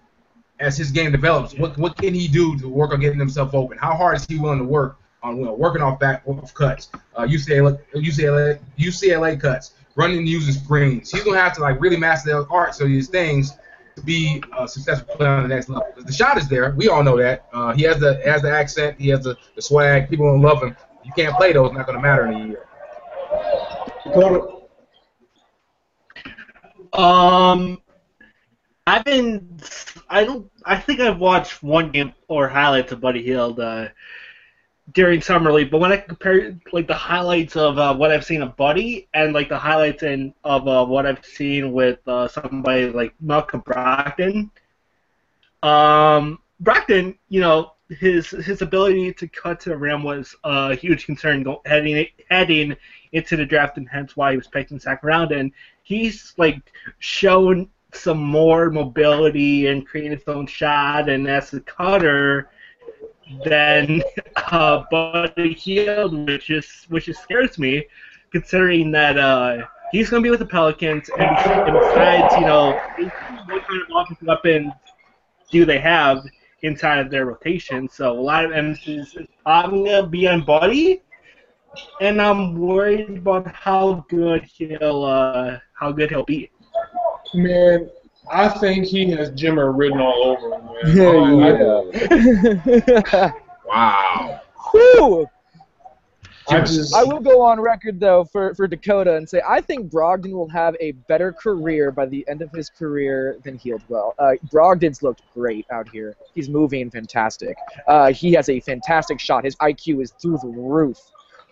[0.60, 3.78] as his game develops, what what can he do to work on getting himself open?
[3.78, 6.90] How hard is he willing to work on you know, working off back off cuts,
[7.16, 11.12] uh, UCLA, UCLA, UCLA cuts, running using screens.
[11.12, 13.54] He's gonna have to like really master the art so these things
[13.96, 15.88] to be a successful player on the next level.
[15.98, 16.72] The shot is there.
[16.78, 17.48] We all know that.
[17.52, 19.00] Uh, he has the has the accent.
[19.00, 20.10] He has the, the swag.
[20.10, 20.78] People gonna love him.
[21.08, 21.68] You can't play those.
[21.70, 22.66] It's not gonna matter in a year.
[26.92, 27.82] Um,
[28.86, 29.58] I've been.
[30.10, 30.52] I don't.
[30.66, 33.88] I think I've watched one game or highlights of Buddy Hield uh,
[34.92, 35.72] during summer league.
[35.72, 39.32] But when I compare like the highlights of uh, what I've seen of Buddy and
[39.32, 44.50] like the highlights in of uh, what I've seen with uh, somebody like Malcolm Brogdon,
[45.64, 51.06] um, Brogdon, you know, his his ability to cut to the rim was a huge
[51.06, 52.76] concern heading heading
[53.14, 55.32] into the draft, and hence why he was picked in the second round.
[55.32, 55.52] And
[55.84, 56.60] he's like
[57.00, 62.50] shown some more mobility and creating his own shot, and as a cutter
[63.46, 64.02] than
[64.36, 67.86] uh, Buddy Hield, which is which is scares me,
[68.32, 72.72] considering that uh, he's going to be with the Pelicans, and, and besides, you know,
[73.48, 74.74] what kind of offensive weapons
[75.50, 76.26] do they have
[76.62, 77.88] inside of their rotation?
[77.90, 81.02] So a lot of emphasis is probably going to be on Buddy,
[82.02, 86.50] and I'm worried about how good he'll uh, how good he'll be.
[87.34, 87.90] man,
[88.32, 90.96] I think he has Jimmer written all over him, man.
[92.08, 92.72] Yeah,
[93.12, 93.32] I- yeah.
[93.68, 94.42] Wow.
[94.72, 95.28] Whew.
[96.50, 99.92] I just, I will go on record though for, for Dakota and say I think
[99.92, 104.14] Brogdon will have a better career by the end of his career than Hield will.
[104.18, 106.16] Uh, Brogdon's looked great out here.
[106.36, 107.58] He's moving fantastic.
[107.88, 109.44] Uh, he has a fantastic shot.
[109.44, 110.98] His IQ is through the roof.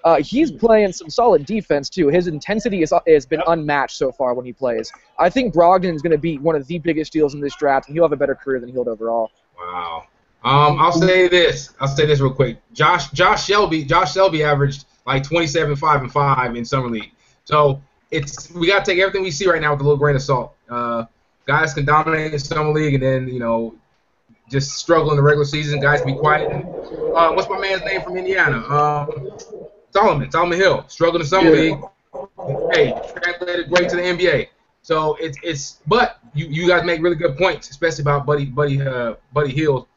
[0.05, 2.09] Uh, he's playing some solid defense too.
[2.09, 4.91] His intensity is, has been unmatched so far when he plays.
[5.17, 7.87] I think Brogdon is going to be one of the biggest deals in this draft,
[7.87, 9.31] and he'll have a better career than Hield overall.
[9.57, 10.03] Wow.
[10.45, 11.73] Um, I'll say this.
[11.79, 12.57] I'll say this real quick.
[12.71, 17.11] Josh Josh Selby Josh Selby averaged like 27, 5, and 5 in summer league.
[17.45, 17.81] So
[18.11, 20.53] it's we gotta take everything we see right now with a little grain of salt.
[20.69, 21.05] Uh,
[21.47, 23.75] guys can dominate in summer league and then you know
[24.49, 25.79] just struggle in the regular season.
[25.79, 26.49] Guys be quiet.
[26.51, 28.57] Uh, what's my man's name from Indiana?
[28.69, 29.31] Um,
[29.91, 31.73] Solomon Solomon Hill struggled in summer Yeah.
[31.73, 31.79] league.
[32.71, 34.47] Hey, translated great to the NBA.
[34.83, 38.79] So it's it's but you you guys make really good points, especially about Buddy Buddy
[38.81, 39.87] uh, Buddy Hield.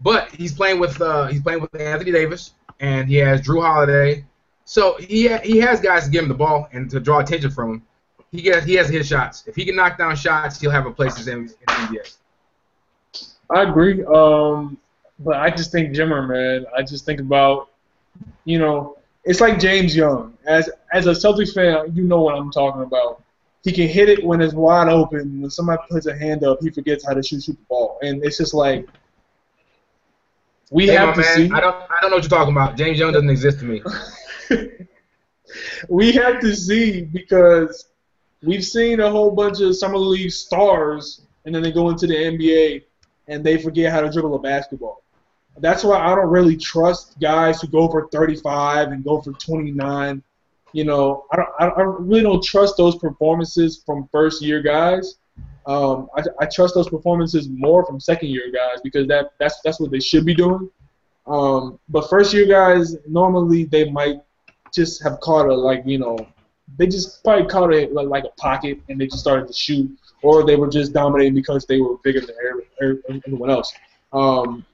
[0.00, 4.24] But he's playing with uh, he's playing with Anthony Davis and he has Jrue Holiday.
[4.64, 7.70] So he he has guys to give him the ball and to draw attention from
[7.74, 7.82] him.
[8.30, 9.44] He gets he has his shots.
[9.46, 12.16] If he can knock down shots, he'll have a place in, in the NBA.
[13.50, 14.04] I agree.
[14.04, 14.76] Um,
[15.20, 16.66] but I just think Jimmer, man.
[16.76, 17.70] I just think about,
[18.44, 20.36] you know, it's like James Young.
[20.46, 23.22] As as a Celtics fan, you know what I'm talking about.
[23.64, 25.40] He can hit it when it's wide open.
[25.40, 28.22] When somebody puts a hand up, he forgets how to shoot, shoot the ball, and
[28.24, 28.86] it's just like
[30.70, 31.50] we Hey, have to man, see.
[31.52, 32.76] I don't I don't know what you're talking about.
[32.76, 33.82] James Young doesn't exist to me.
[35.88, 37.88] we have to see because
[38.42, 42.14] we've seen a whole bunch of summer league stars, and then they go into the
[42.14, 42.84] NBA
[43.28, 45.02] and they forget how to dribble a basketball.
[45.58, 50.22] That's why I don't really trust guys who go for 35 and go for 29.
[50.72, 55.16] You know, I don't, I really don't trust those performances from first year guys.
[55.66, 59.78] Um, I, I trust those performances more from second year guys because that that's that's
[59.80, 60.70] what they should be doing.
[61.26, 64.20] Um, but first year guys normally they might
[64.74, 66.16] just have caught a like you know
[66.78, 69.90] they just probably caught it like, like a pocket and they just started to shoot
[70.22, 73.72] or they were just dominating because they were bigger than every- every- everyone else.
[74.12, 74.64] Um,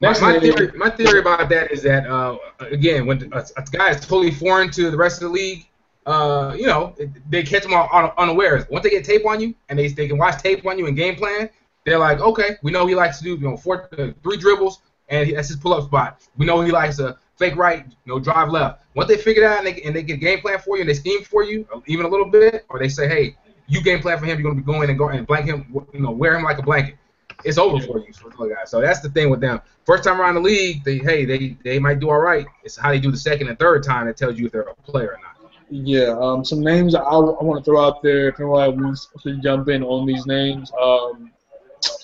[0.00, 3.90] My, my theory, my theory about that is that uh, again, when a, a guy
[3.90, 5.66] is totally foreign to the rest of the league,
[6.08, 6.94] uh, you know,
[7.28, 8.64] they catch them on unawares.
[8.70, 10.96] Once they get tape on you and they, they can watch tape on you and
[10.96, 11.50] game plan,
[11.84, 14.80] they're like, okay, we know he likes to do you know four, uh, three dribbles
[15.10, 16.26] and he, that's his pull up spot.
[16.38, 18.84] We know he likes to fake right, you know, drive left.
[18.94, 20.88] Once they figure it out and they, and they get game plan for you and
[20.88, 23.36] they scheme for you even a little bit, or they say, hey,
[23.66, 26.00] you game plan for him, you're gonna be going and go and blank him, you
[26.00, 26.96] know, wear him like a blanket
[27.44, 28.70] it's over for you for guys.
[28.70, 29.60] So that's the thing with them.
[29.84, 32.46] First time around the league, they hey they they might do all right.
[32.64, 34.74] It's how they do the second and third time that tells you if they're a
[34.74, 35.27] player or not.
[35.70, 39.36] Yeah, um, some names I, I want to throw out there if anyone wants to
[39.36, 40.72] jump in on these names.
[40.80, 41.30] Um,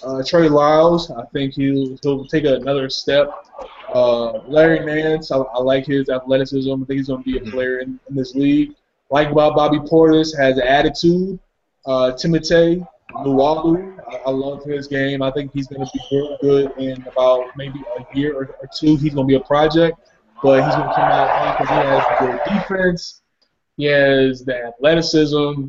[0.02, 3.30] uh, Trey Lyles, I think he'll he'll take another step.
[3.92, 6.70] Uh, Larry Nance, I, I like his athleticism.
[6.70, 8.74] I think he's going to be a player in, in this league.
[9.10, 11.38] Like about Bobby Portis, has attitude.
[11.86, 15.22] Uh, Timothé Luwawu, I, I love his game.
[15.22, 18.68] I think he's going to be real good in about maybe a year or, or
[18.76, 18.96] two.
[18.96, 19.98] He's going to be a project,
[20.42, 23.22] but he's going to come out because he has good defense.
[23.76, 25.66] He has the athleticism,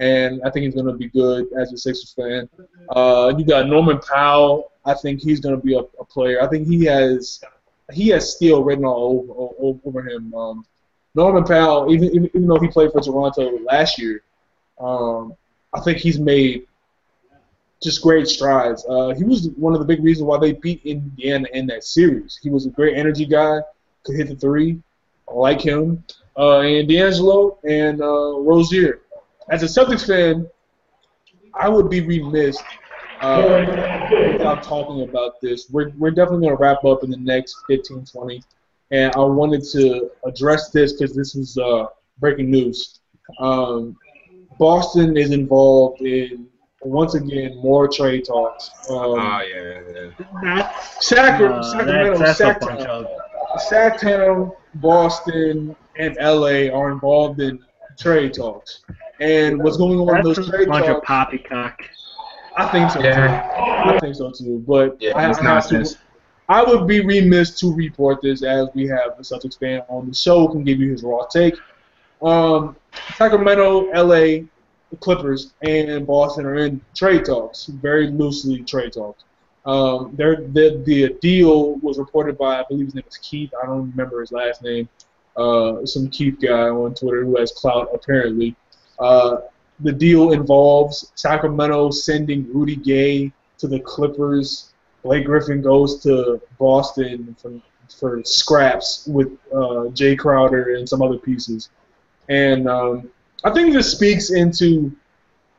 [0.00, 2.48] and I think he's going to be good as a Sixers fan.
[2.90, 4.72] Uh, you got Norman Powell.
[4.84, 6.42] I think he's going to be a, a player.
[6.42, 7.42] I think he has
[7.92, 10.34] he has steel written all over, over, over him.
[10.34, 10.66] Um,
[11.14, 14.22] Norman Powell, even, even even though he played for Toronto last year,
[14.78, 15.34] um,
[15.74, 16.66] I think he's made
[17.82, 18.84] just great strides.
[18.88, 22.38] Uh, he was one of the big reasons why they beat Indiana in that series.
[22.42, 23.60] He was a great energy guy,
[24.04, 24.80] could hit the three.
[25.28, 26.04] I like him.
[26.38, 29.00] Uh, and D'Angelo and uh, Rozier.
[29.50, 30.48] As a Celtics fan,
[31.54, 32.62] I would be remiss
[33.20, 33.64] uh,
[34.32, 35.68] without talking about this.
[35.70, 38.42] We're, we're definitely going to wrap up in the next 15, 20.
[38.90, 41.86] And I wanted to address this because this was uh,
[42.20, 43.00] breaking news.
[43.40, 43.96] Um,
[44.58, 46.46] Boston is involved in
[46.82, 48.70] once again more trade talks.
[48.88, 50.10] Um, Oh yeah, yeah.
[50.42, 53.18] That's, Sacra- uh, Sacramento, that's, that's a Sacramento, bunch of.
[53.60, 57.58] Sacktown, Boston, and LA are involved in
[57.98, 58.80] trade talks.
[59.20, 61.80] And what's going on in That's those a trade bunch of poppycock.
[62.56, 63.42] I think so Yeah.
[63.42, 63.90] too.
[63.90, 64.64] I think so too.
[64.66, 65.96] But Yeah, I, it's I have to- nonsense.
[66.50, 70.14] I would be remiss to report this as we have a Celtics fan on the
[70.14, 71.54] show who can give you his raw take.
[72.22, 72.74] Um,
[73.16, 74.46] Sacramento, LA,
[74.90, 79.24] the Clippers, and Boston are in trade talks, very loosely trade talks.
[79.66, 83.52] Um, they're, the the deal was reported by I believe his name is Keith.
[83.62, 84.88] I don't remember his last name.
[85.38, 88.56] Uh, some Keith guy on Twitter who has clout apparently.
[88.98, 89.38] Uh,
[89.80, 94.72] the deal involves Sacramento sending Rudy Gay to the Clippers.
[95.02, 97.52] Blake Griffin goes to Boston for,
[97.88, 101.70] for scraps with uh, Jae Crowder and some other pieces.
[102.28, 103.08] And um,
[103.44, 104.92] I think this speaks into.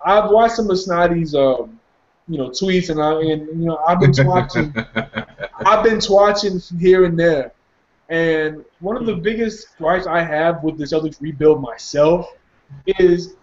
[0.06, 1.80] I've watched some of Snotty's, um,
[2.28, 4.74] you know, tweets, and I and you know I've been watching.
[5.66, 7.54] I've been watching here and there,
[8.10, 12.36] and one of the biggest gripes I have with the Celtics rebuild myself
[12.86, 13.36] is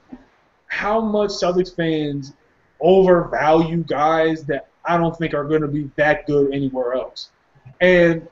[0.66, 2.34] how much Celtics fans
[2.80, 7.30] overvalue guys that I don't think are going to be that good anywhere else.
[7.80, 8.26] And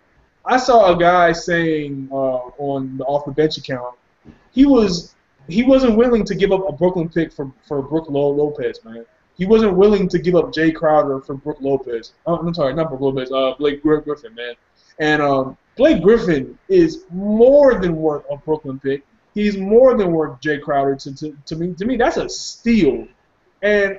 [0.45, 3.95] I saw a guy saying uh, on the off the bench account,
[4.51, 5.14] he was
[5.49, 9.07] he wasn't willing to give up a Brooklyn pick for for Brook Lopez, man.
[9.37, 12.12] He wasn't willing to give up Jae Crowder for Brook Lopez.
[12.26, 13.32] Oh, I'm sorry, not Brook Lopez.
[13.32, 14.55] Uh, Blake Griffin, man.
[15.01, 19.05] And um, Blake Griffin is more than worth a Brooklyn pick.
[19.35, 21.75] He's more than worth Jae Crowder to, to, to me.
[21.75, 23.09] To me, that's a steal.
[23.62, 23.99] And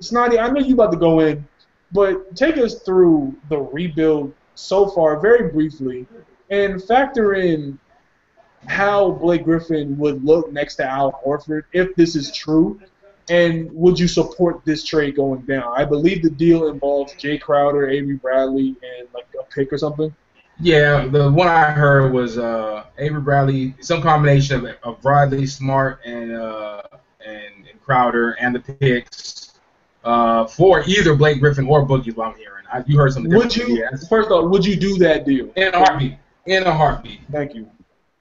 [0.00, 1.46] Snotty, I know you about to go in,
[1.92, 6.06] but take us through the rebuild so far, very briefly,
[6.50, 7.78] and factor in
[8.66, 12.80] how Blake Griffin would look next to Al Horford if this is true,
[13.28, 15.72] and would you support this trade going down?
[15.76, 20.14] I believe the deal involves Jay Crowder, Avery Bradley, and like a pick or something.
[20.62, 26.00] Yeah, the one I heard was uh, Avery Bradley, some combination of, of Bradley, Smart,
[26.04, 26.82] and uh,
[27.26, 29.54] and, and Crowder, and the picks
[30.04, 32.14] uh, for either Blake Griffin or Boogie.
[32.16, 32.64] What I'm hearing.
[32.72, 33.76] I, you heard something Would you?
[33.76, 34.08] Yes.
[34.08, 35.50] First off, would you do that deal?
[35.56, 36.16] In a heartbeat.
[36.46, 37.20] In a heartbeat.
[37.32, 37.68] Thank you.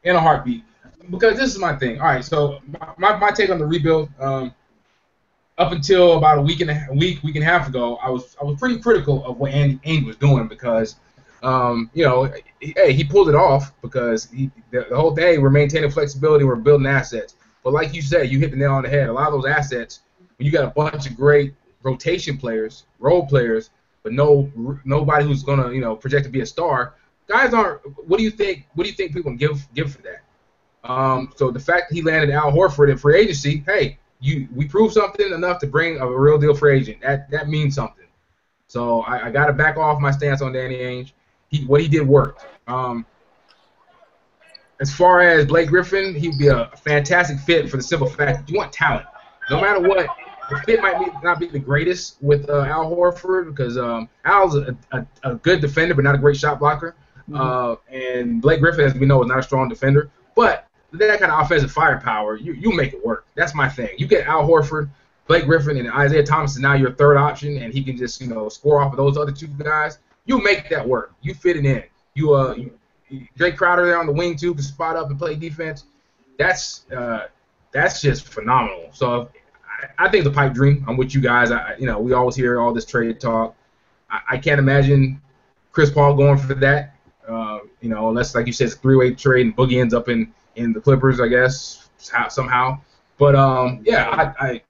[0.03, 0.63] in a heartbeat.
[1.11, 1.99] Because this is my thing.
[1.99, 2.59] All right, so
[2.97, 4.09] my, my take on the rebuild.
[4.19, 4.53] Um,
[5.57, 8.09] up until about a week and a, a week, week and a half ago, I
[8.09, 10.95] was I was pretty critical of what Danny Ainge was doing because,
[11.41, 15.37] um, you know, he, hey, he pulled it off because he the, the whole day
[15.37, 17.35] we're maintaining flexibility, we're building assets.
[17.63, 19.09] But like you said, you hit the nail on the head.
[19.09, 20.01] A lot of those assets,
[20.37, 23.71] when you got a bunch of great rotation players, role players,
[24.03, 24.51] but no
[24.85, 26.95] nobody who's gonna you know project to be a star,
[27.27, 27.81] guys aren't.
[28.07, 28.67] What do you think?
[28.75, 30.21] What do you think people give give for that?
[30.83, 34.67] Um, so the fact that he landed Al Horford in free agency, hey, you we
[34.67, 37.01] proved something enough to bring a real deal free agent.
[37.01, 38.05] That that means something.
[38.67, 41.11] So I, I got to back off my stance on Danny Ainge.
[41.51, 42.45] He what he did worked.
[42.67, 43.05] Um,
[44.79, 48.51] as far as Blake Griffin, he'd be a fantastic fit for the simple fact that
[48.51, 49.05] you want talent.
[49.49, 50.07] No matter what,
[50.49, 54.55] the fit might be, not be the greatest with uh, Al Horford because um, Al's
[54.55, 56.95] a, a, a good defender but not a great shot blocker.
[57.33, 60.09] Uh, and Blake Griffin, as we know, is not a strong defender.
[60.35, 63.25] But that kind of offensive firepower, you you make it work.
[63.35, 63.89] That's my thing.
[63.97, 64.89] You get Al Horford,
[65.27, 68.27] Blake Griffin, and Isaiah Thomas is now your third option, and he can just you
[68.27, 69.99] know score off of those other two guys.
[70.25, 71.13] You make that work.
[71.21, 71.83] You fit it in.
[72.13, 75.35] You uh, you, Jae Crowder there on the wing too can spot up and play
[75.35, 75.85] defense.
[76.37, 77.27] That's uh,
[77.71, 78.89] that's just phenomenal.
[78.93, 79.29] So
[79.97, 80.85] I, I think the pipe dream.
[80.87, 81.51] I'm with you guys.
[81.51, 83.55] I you know we always hear all this trade talk.
[84.09, 85.21] I, I can't imagine
[85.71, 86.95] Chris Paul going for that.
[87.27, 90.09] Uh, you know, unless like you said, it's a three-way trade and Boogie ends up
[90.09, 91.89] in in the Clippers, I guess
[92.29, 92.79] somehow.
[93.17, 94.61] But um, yeah, I, I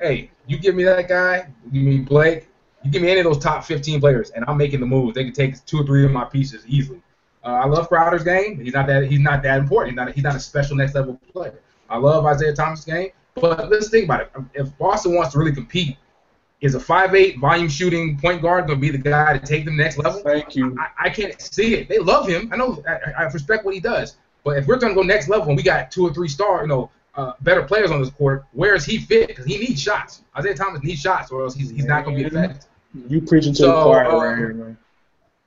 [0.00, 2.48] hey, you give me that guy, give me Blake,
[2.82, 5.14] you give me any of those top 15 players, and I'm making the move.
[5.14, 7.02] They can take two or three of my pieces easily.
[7.44, 8.60] Uh, I love Crowder's game.
[8.60, 9.92] He's not that he's not that important.
[9.92, 11.60] He's not he's not a special next level player.
[11.88, 13.10] I love Isaiah Thomas' game.
[13.34, 14.32] But let's think about it.
[14.54, 15.96] If Boston wants to really compete
[16.60, 19.76] is a 5'8 volume shooting point guard going to be the guy to take them
[19.76, 20.20] next level?
[20.20, 20.76] Thank you.
[20.78, 21.88] I, I can't see it.
[21.88, 22.50] They love him.
[22.52, 22.82] I know.
[22.88, 24.16] I, I respect what he does.
[24.44, 26.62] But if we're going to go next level and we got two or three star,
[26.62, 29.26] you know, uh, better players on this court, where is he fit?
[29.26, 30.22] Because he needs shots.
[30.38, 32.64] Isaiah Thomas needs shots, or else he's, he's not going to be effective.
[33.08, 34.78] You preaching to So, the choir uh, right here, man.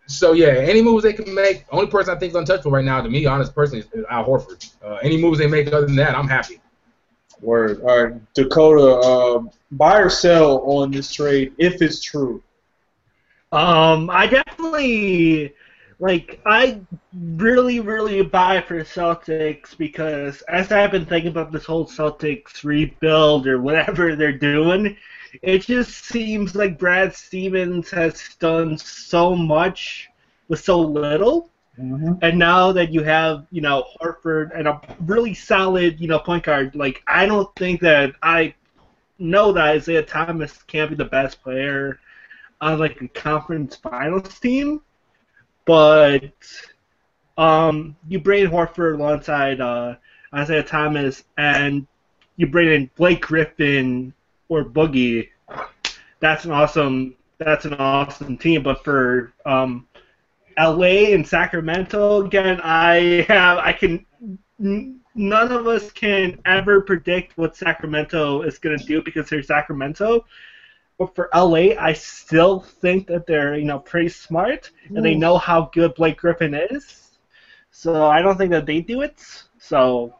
[0.05, 1.63] So yeah, any moves they can make.
[1.72, 4.69] Only person I think is untouchable right now, to me, honest personally, is Al Horford.
[4.84, 6.59] Uh, any moves they make other than that, I'm happy.
[7.39, 7.82] Word.
[7.82, 8.99] All right, Dakota.
[9.07, 12.43] Um, buy or sell on this trade if it's true.
[13.53, 15.53] Um, I definitely
[16.01, 16.41] like.
[16.45, 16.81] I
[17.13, 23.47] really, really buy for Celtics because as I've been thinking about this whole Celtics rebuild
[23.47, 24.97] or whatever they're doing,
[25.41, 30.09] it just seems like Brad Stevens has done so much
[30.47, 31.49] with so little.
[31.79, 32.13] Mm-hmm.
[32.21, 36.43] And now that you have, you know, Horford and a really solid, you know, point
[36.43, 38.53] guard, like I don't think that I
[39.17, 41.99] know that Isaiah Thomas can't be the best player
[42.59, 44.81] on like a conference finals team,
[45.66, 46.34] but
[47.38, 49.95] um, you bring in Horford alongside uh,
[50.34, 51.88] Isaiah Thomas, and
[52.38, 54.14] you bring in Blake Griffin
[54.49, 55.30] or Boogie.
[56.20, 57.16] That's an awesome.
[57.38, 58.64] That's an awesome team.
[58.64, 59.88] But for um,
[60.57, 63.57] LA and Sacramento, again, I have.
[63.59, 64.05] I can.
[65.14, 70.26] None of us can ever predict what Sacramento is going to do because they're Sacramento.
[71.01, 75.39] But for LA, I still think that they're you know pretty smart and they know
[75.39, 77.17] how good Blake Griffin is.
[77.71, 79.19] So I don't think that they do it.
[79.57, 80.13] So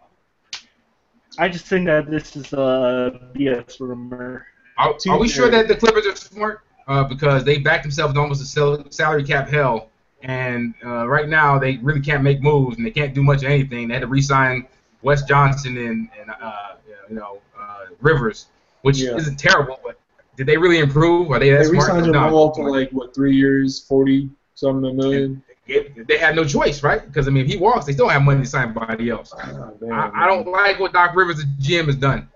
[1.38, 4.48] I just think that this is a BS rumor.
[4.80, 6.62] Are, are we sure that the Clippers are smart?
[6.88, 9.90] Uh, because they backed themselves in almost a salary cap hell,
[10.24, 13.52] and uh, right now they really can't make moves and they can't do much of
[13.52, 13.88] anything.
[13.88, 14.66] They had to re-sign
[15.04, 16.74] Wes Johnson and, and uh,
[17.08, 18.48] you know uh, Rivers,
[18.82, 19.16] which Yeah.
[19.16, 20.01] isn't terrible, but
[20.42, 21.30] did they really improve?
[21.30, 21.90] Are they that They smart?
[21.94, 22.14] re-signed No.
[22.14, 25.44] Jamal to like what three years, forty something million.
[25.68, 27.06] It- they had no choice, right?
[27.06, 29.36] Because I mean, if he walks, they still have money to sign somebody else.
[29.80, 32.28] Damn, I, I don't like what Doc Rivers' the GM has done.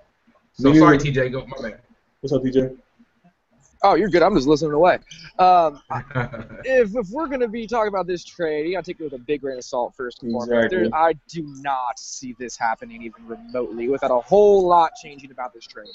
[0.54, 1.28] So Me sorry, neither.
[1.28, 1.32] TJ.
[1.32, 1.80] Go, my man.
[2.22, 2.78] What's up, DJ?
[3.82, 4.22] Oh, you're good.
[4.22, 5.00] I'm just listening away.
[5.40, 5.82] Um,
[6.64, 9.04] if, if we're going to be talking about this trade, you got to take it
[9.04, 10.52] with a big grain of salt first and foremost.
[10.52, 10.90] Exactly.
[10.90, 15.54] There, I do not see this happening even remotely without a whole lot changing about
[15.54, 15.90] this trade.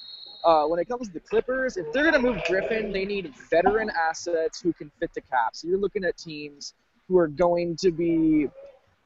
[0.45, 3.33] Uh, when it comes to the Clippers, if they're going to move Griffin, they need
[3.51, 5.55] veteran assets who can fit the cap.
[5.55, 6.75] So you're looking at teams
[7.09, 8.49] who are going to be.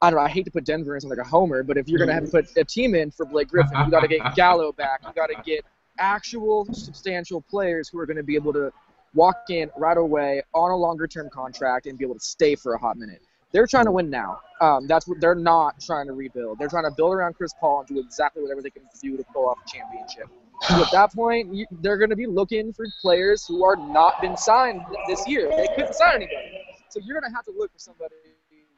[0.03, 0.25] I don't know.
[0.25, 2.15] I hate to put Denver in as like a homer, but if you're going to
[2.15, 5.01] have to put a team in for Blake Griffin, you got to get Gallo back.
[5.07, 5.65] You got to get
[5.99, 8.71] actual substantial players who are going to be able to
[9.15, 12.75] walk in right away on a longer term contract and be able to stay for
[12.75, 13.23] a hot minute.
[13.53, 14.41] They're trying to win now.
[14.61, 16.59] Um, that's what they're not trying to rebuild.
[16.59, 19.25] They're trying to build around Chris Paul and do exactly whatever they can do to
[19.33, 20.29] pull off a championship.
[20.71, 24.37] At that point, you, they're going to be looking for players who are not been
[24.37, 25.49] signed this year.
[25.51, 26.61] They couldn't sign anybody.
[26.89, 28.15] So you're going to have to look for somebody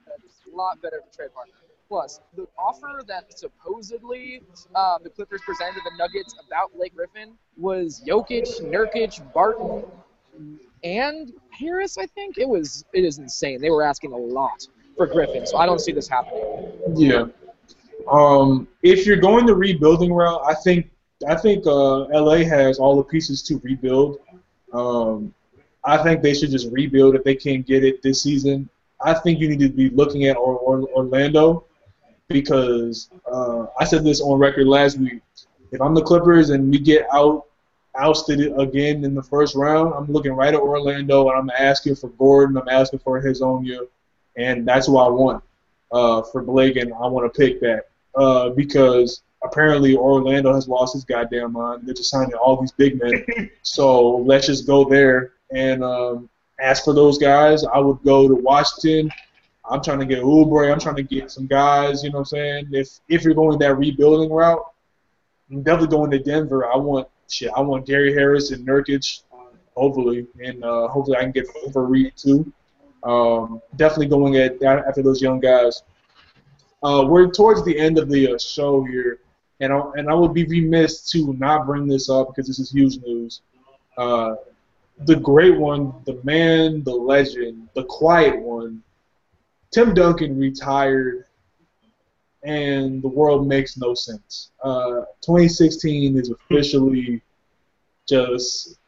[0.07, 1.55] that's a lot better a trade partner.
[1.89, 4.43] Plus, the offer that supposedly
[4.74, 9.85] um, the Clippers presented the Nuggets about Blake Griffin was Jokic, Nurkic, Barton,
[10.83, 11.97] and Harris.
[11.97, 12.85] I think it was.
[12.93, 13.61] It is insane.
[13.61, 14.66] They were asking a lot
[14.97, 16.72] for Griffin, so I don't see this happening.
[16.97, 17.27] Yeah.
[18.11, 20.91] Um, if you're going the rebuilding route, I think
[21.26, 24.18] I think uh, LA has all the pieces to rebuild.
[24.72, 25.32] Um,
[25.84, 28.68] I think they should just rebuild if they can't get it this season.
[29.00, 31.64] I think you need to be looking at or, or, Orlando
[32.28, 35.22] because uh, I said this on record last week.
[35.70, 37.46] If I'm the Clippers and we get out
[37.98, 42.08] ousted again in the first round, I'm looking right at Orlando and I'm asking for
[42.10, 42.56] Gordon.
[42.56, 43.86] I'm asking for Hezonja,
[44.36, 45.42] and that's who I want
[45.92, 50.94] uh, for Blake, and I want to pick that uh, because apparently Orlando has lost
[50.94, 51.82] his goddamn mind.
[51.84, 53.51] They're just signing all these big men.
[53.62, 56.28] so let's just go there and um,
[56.61, 57.64] ask for those guys.
[57.64, 59.11] I would go to Washington.
[59.68, 60.70] I'm trying to get Oubre.
[60.72, 62.05] I'm trying to get some guys.
[62.05, 62.68] You know what I'm saying?
[62.72, 64.64] If if you're going that rebuilding route,
[65.51, 66.70] I'm definitely going to Denver.
[66.72, 67.51] I want shit.
[67.57, 69.22] I want Gary Harris and Nurkic,
[69.76, 72.53] hopefully, and uh, hopefully I can get for Reed too.
[73.03, 75.82] Um, definitely going at after those young guys.
[76.82, 79.20] Uh, we're towards the end of the uh, show here,
[79.61, 82.70] and I, and I would be remiss to not bring this up because this is
[82.70, 83.40] huge news.
[83.96, 84.36] Uh,
[85.04, 88.82] the great one, the man, the legend, the quiet one,
[89.70, 91.26] Tim Duncan retired,
[92.42, 94.50] and the world makes no sense.
[94.62, 97.20] Uh, 2016 is officially
[98.09, 98.78] just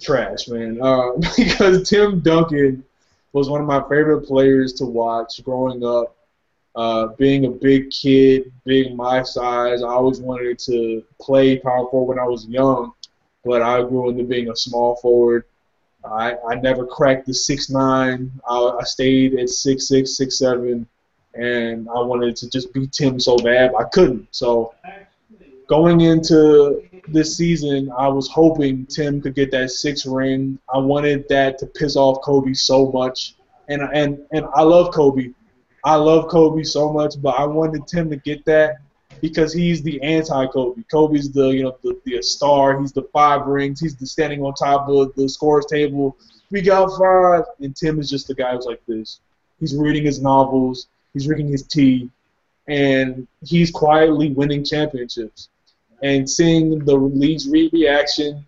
[0.00, 0.78] trash, man.
[0.82, 2.84] Uh, because Tim Duncan
[3.32, 6.16] was one of my favorite players to watch growing up.
[6.76, 12.16] Uh, being a big kid, being my size, I always wanted to play power forward
[12.16, 12.92] when I was young.
[13.44, 15.44] but I grew into being a small forward.
[16.04, 18.30] I, I never cracked the six nine.
[18.48, 20.86] I, I stayed at six six six seven,
[21.34, 24.28] and I wanted to just beat Tim so bad I couldn't.
[24.30, 24.74] So
[25.66, 30.58] going into this season, I was hoping Tim could get that six ring.
[30.72, 33.34] I wanted that to piss off Kobe so much,
[33.68, 35.30] and and and I love Kobe.
[35.84, 38.76] I love Kobe so much, but I wanted Tim to get that
[39.20, 40.82] because he's the anti-Kobe.
[40.90, 42.80] Kobe's the you know the, the star.
[42.80, 43.80] He's the five rings.
[43.80, 46.16] He's the standing on top of the scores table.
[46.50, 49.20] We got five, and Tim is just the guy who's like this.
[49.60, 50.88] He's reading his novels.
[51.12, 52.10] He's drinking his tea,
[52.66, 55.48] and he's quietly winning championships.
[56.02, 58.44] And seeing the league's reaction,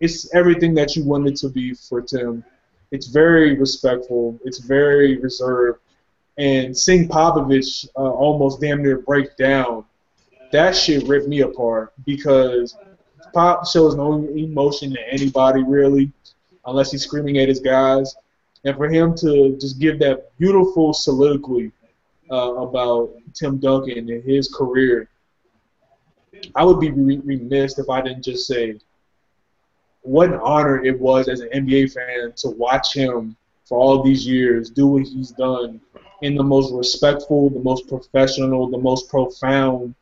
[0.00, 2.44] it's everything that you want it to be for Tim.
[2.90, 4.38] It's very respectful.
[4.44, 5.80] It's very reserved.
[6.36, 9.84] And seeing Popovich uh, almost damn near break down
[10.54, 12.76] that shit ripped me apart because
[13.32, 16.12] Pop shows no emotion to anybody really,
[16.64, 18.14] unless he's screaming at his guys.
[18.64, 21.72] And for him to just give that beautiful soliloquy
[22.30, 25.08] uh, about Tim Duncan and his career,
[26.54, 28.78] I would be remiss if I didn't just say
[30.02, 34.24] what an honor it was as an NBA fan to watch him for all these
[34.24, 35.80] years do what he's done
[36.24, 39.94] in the most respectful, the most professional, the most profound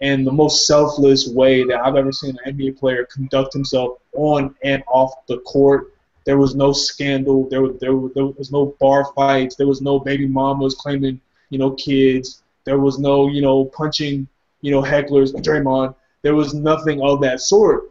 [0.00, 4.54] and the most selfless way that I've ever seen an NBA player conduct himself on
[4.62, 5.92] and off the court.
[6.26, 7.48] There was no scandal.
[7.48, 9.56] There was there, there was no bar fights.
[9.56, 11.20] There was no baby mamas claiming
[11.50, 12.44] you know kids.
[12.64, 14.28] There was no you know punching
[14.60, 15.32] you know hecklers.
[15.34, 15.96] Draymond.
[16.22, 17.90] There was nothing of that sort.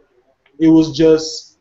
[0.58, 1.58] It was just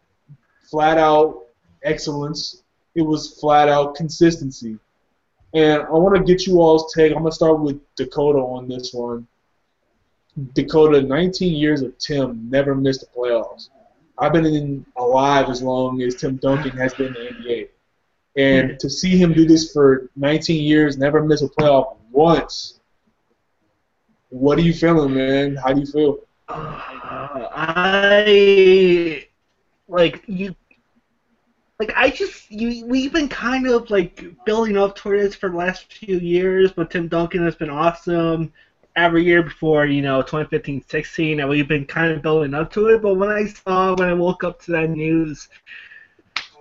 [0.72, 1.48] flat out
[1.84, 2.64] excellence.
[2.96, 4.80] It was flat out consistency.
[5.54, 7.12] And I want to get you all's take.
[7.12, 9.28] I'm gonna start with Dakota on this one.
[10.54, 13.70] Dakota, 19 years of Tim, never missed the playoffs.
[14.18, 17.70] I've been in alive as long as Tim Duncan has been in the NBA.
[18.36, 22.80] And to see him do this for 19 years, never miss a playoff once,
[24.34, 25.56] what are you feeling, man?
[25.56, 26.20] How do you feel?
[26.50, 26.82] Uh,
[27.56, 29.28] I
[29.88, 30.56] like you.
[31.88, 35.58] Like I just you, we've been kind of like building up toward this for the
[35.58, 38.54] last few years, but Tim Duncan has been awesome
[38.96, 43.02] every year before, you know, 2015-16, and we've been kind of building up to it.
[43.02, 45.50] But when I saw, when I woke up to that news,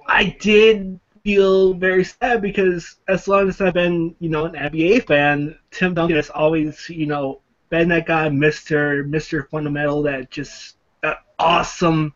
[0.07, 5.07] I did feel very sad because as long as I've been, you know, an NBA
[5.07, 10.79] fan, Tim Duncan has always, you know, been that guy, Mister Mister Fundamental, that just
[11.03, 12.13] that awesome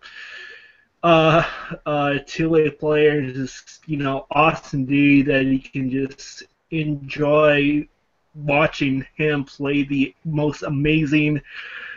[1.06, 1.44] uh,
[1.86, 6.42] uh, two-way player, just you know, awesome dude that you can just
[6.72, 7.86] enjoy
[8.34, 11.40] watching him play the most amazing,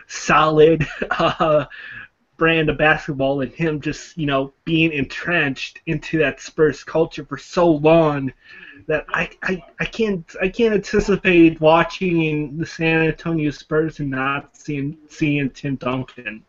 [0.06, 1.64] solid uh,
[2.36, 7.36] brand of basketball and him just, you know, being entrenched into that Spurs culture for
[7.36, 8.32] so long
[8.86, 14.56] that I, I, I can't I can't anticipate watching the San Antonio Spurs and not
[14.56, 16.44] seeing seeing Tim Duncan.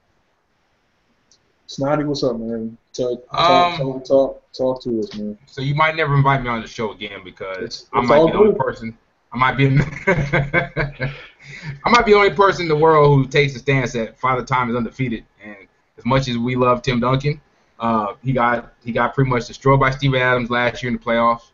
[1.72, 2.78] Snotty, what's up, man?
[2.92, 5.38] Talk, talk, um, talk, talk, talk to us, man.
[5.46, 8.32] So you might never invite me on the show again because it's, I might be
[8.34, 8.98] the only person
[9.32, 9.68] I might be
[11.86, 14.44] I might be the only person in the world who takes the stance that Father
[14.44, 15.24] Time is undefeated.
[15.42, 15.56] And
[15.98, 17.40] as much as we love Tim Duncan,
[17.80, 21.04] uh, he got he got pretty much destroyed by Steven Adams last year in the
[21.04, 21.52] playoffs.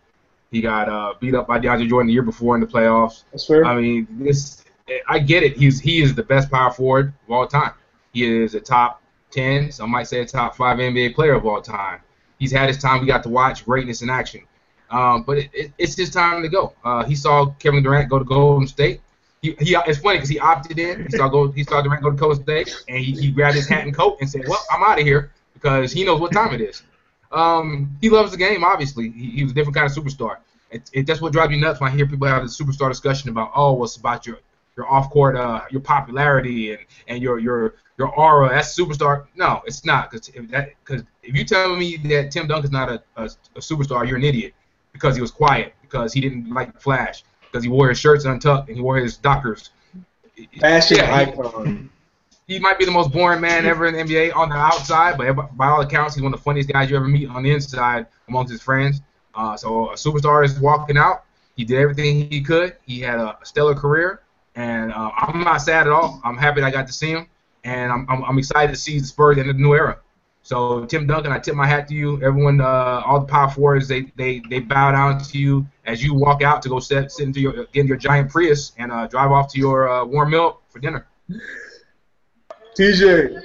[0.49, 3.23] He got uh, beat up by DeAndre Jordan the year before in the playoffs.
[3.29, 3.63] That's fair.
[3.65, 4.65] I mean, this
[5.07, 5.57] I get it.
[5.57, 7.73] He's he is the best power forward of all time.
[8.13, 11.61] He is a top ten, some might say a top five NBA player of all
[11.61, 11.99] time.
[12.39, 13.01] He's had his time.
[13.01, 14.41] We got to watch greatness in action.
[14.89, 16.73] Um, but it, it, it's his time to go.
[16.83, 19.01] Uh, he saw Kevin Durant go to Golden State.
[19.41, 21.05] He, he it's funny because he opted in.
[21.05, 23.67] He saw go he saw Durant go to Golden State, and he, he grabbed his
[23.67, 26.53] hat and coat and said, "Well, I'm out of here," because he knows what time
[26.53, 26.83] it is.
[27.31, 28.63] Um, he loves the game.
[28.63, 30.37] Obviously, he, he was a different kind of superstar.
[30.71, 33.29] It, it, that's what drives me nuts when I hear people have this superstar discussion
[33.29, 34.39] about, oh, well, about your
[34.77, 38.49] your off court, uh, your popularity and, and your your your aura.
[38.49, 39.25] That's superstar.
[39.35, 40.11] No, it's not.
[40.11, 43.59] Because if that because if you tell me that Tim Duncan's not a, a, a
[43.59, 44.53] superstar, you're an idiot
[44.93, 48.69] because he was quiet, because he didn't like flash, because he wore his shirts untucked
[48.69, 49.71] and he wore his Dockers.
[50.59, 51.89] Fashion yeah, icon.
[52.45, 55.17] He, he, might be the most boring man ever in the NBA on the outside,
[55.17, 57.51] but by all accounts, he's one of the funniest guys you ever meet on the
[57.51, 59.01] inside amongst his friends.
[59.33, 61.23] Uh, so a superstar is walking out.
[61.55, 62.77] He did everything he could.
[62.85, 64.21] He had a stellar career,
[64.57, 66.19] and uh, I'm not sad at all.
[66.25, 67.27] I'm happy I got to see him,
[67.63, 69.99] and I'm, I'm, I'm excited to see the Spurs in the new era.
[70.41, 72.21] So Tim Duncan, I tip my hat to you.
[72.23, 76.15] Everyone, uh, all the power forwards, they, they, they bow down to you as you
[76.15, 79.07] walk out to go sit, sit into your get in your giant Prius and uh,
[79.07, 81.07] drive off to your uh, warm milk for dinner.
[82.77, 83.41] TJ.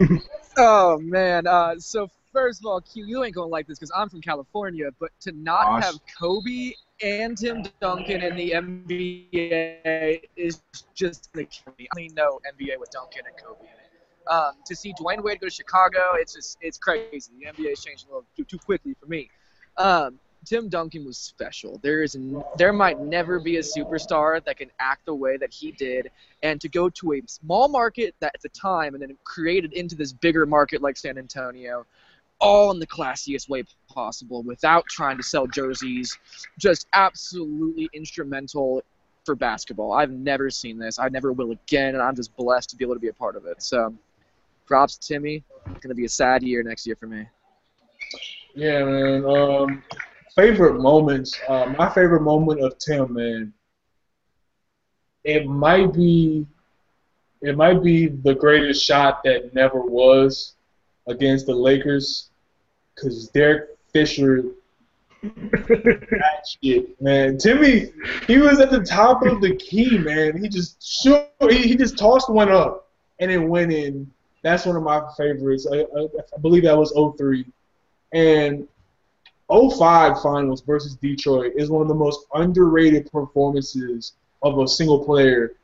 [0.56, 1.46] Oh man.
[1.46, 4.90] Uh, so first of all, Q, you ain't gonna like this because I'm from California,
[4.98, 5.84] but to not Gosh.
[5.84, 6.72] have Kobe
[7.02, 10.62] and Tim Duncan in the NBA is
[10.94, 11.48] just me.
[11.78, 14.30] I mean, no NBA with Duncan and Kobe in it.
[14.30, 17.32] Um, to see Dwyane Wade go to Chicago, it's just it's crazy.
[17.40, 19.30] The NBA is changing a little too, too quickly for me.
[19.76, 21.78] Um, Tim Duncan was special.
[21.82, 22.16] There is
[22.56, 26.10] there might never be a superstar that can act the way that he did,
[26.42, 29.96] and to go to a small market that at the time and then created into
[29.96, 31.86] this bigger market like San Antonio,
[32.40, 36.18] all in the classiest way possible without trying to sell jerseys,
[36.58, 38.82] just absolutely instrumental
[39.24, 39.92] for basketball.
[39.92, 40.98] I've never seen this.
[40.98, 43.36] I never will again, and I'm just blessed to be able to be a part
[43.36, 43.62] of it.
[43.62, 43.94] So,
[44.66, 45.44] props to Timmy.
[45.66, 47.26] It's gonna be a sad year next year for me.
[48.54, 49.24] Yeah, man.
[49.24, 49.82] Um,
[50.34, 51.38] favorite moments.
[51.48, 53.52] Uh, my favorite moment of Tim, man.
[55.22, 56.46] It might be,
[57.42, 60.54] it might be the greatest shot that never was
[61.06, 62.29] against the Lakers,
[63.00, 64.44] because Derek Fisher.
[65.22, 67.36] that shit, man.
[67.38, 67.92] Timmy,
[68.26, 70.42] he was at the top of the key, man.
[70.42, 72.88] He just shoot, he, he just tossed one up,
[73.18, 74.10] and it went in.
[74.42, 75.66] That's one of my favorites.
[75.70, 77.44] I, I, I believe that was 03.
[78.12, 78.66] And
[79.50, 85.56] 05 finals versus Detroit is one of the most underrated performances of a single player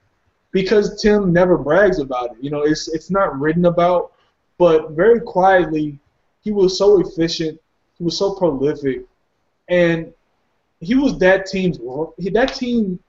[0.50, 2.38] because Tim never brags about it.
[2.40, 4.12] You know, it's it's not written about,
[4.58, 5.98] but very quietly,
[6.46, 7.60] he was so efficient,
[7.98, 9.02] he was so prolific,
[9.68, 10.14] and
[10.78, 11.80] he was that team's
[12.18, 13.00] he, that team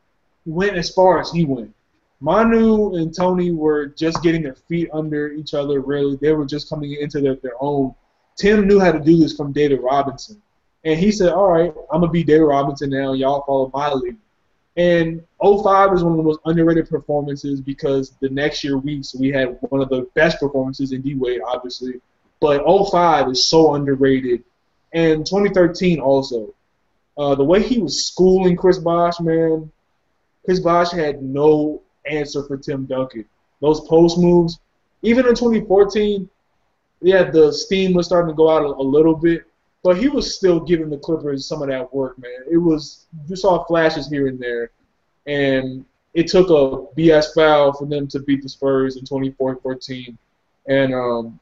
[0.47, 1.71] went as far as he went.
[2.19, 5.81] Manu and Tony were just getting their feet under each other.
[5.81, 7.93] Really, they were just coming into their, their own.
[8.37, 10.41] Tim knew how to do this from David Robinson.
[10.83, 13.13] And he said, All right, I'm going to be David Robinson now.
[13.13, 14.17] Y'all follow my lead.
[14.77, 19.19] And 05 is one of the most underrated performances because the next year we so
[19.19, 22.01] we had one of the best performances in D Wade, obviously.
[22.39, 24.43] But 05 is so underrated.
[24.93, 26.53] And 2013 also.
[27.17, 29.71] Uh, the way he was schooling Chris Bosh, man,
[30.45, 33.25] Chris Bosh had no answer for Tim Duncan.
[33.59, 34.59] Those post moves,
[35.01, 36.29] even in 2014,
[37.01, 39.45] yeah, the steam was starting to go out a, a little bit,
[39.83, 42.43] but he was still giving the Clippers some of that work, man.
[42.49, 44.71] It was you saw flashes here and there,
[45.25, 50.17] and it took a BS foul for them to beat the Spurs in 2014,
[50.67, 51.39] and um,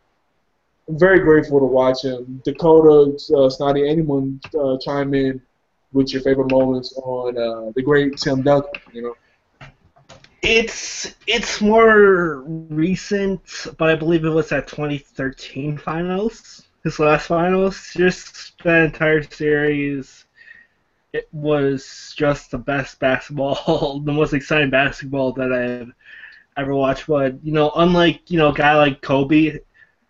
[0.88, 2.42] I'm very grateful to watch him.
[2.46, 5.42] Dakota, uh, Snotty, anyone uh, chime in
[5.94, 9.16] with your favorite moments on uh, the great Tim Duncan, you know.
[10.42, 13.42] It's it's more recent,
[13.80, 16.68] but I believe it was at 2013 finals.
[16.84, 20.26] His last finals, just that entire series,
[21.14, 25.92] it was just the best basketball, the most exciting basketball that I've
[26.58, 27.08] ever watched.
[27.08, 29.58] But you know, unlike you know, a guy like Kobe,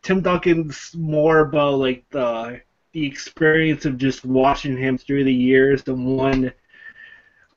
[0.06, 5.82] Tim Duncan's more about like the the experience of just watching him through the years
[5.82, 6.54] than one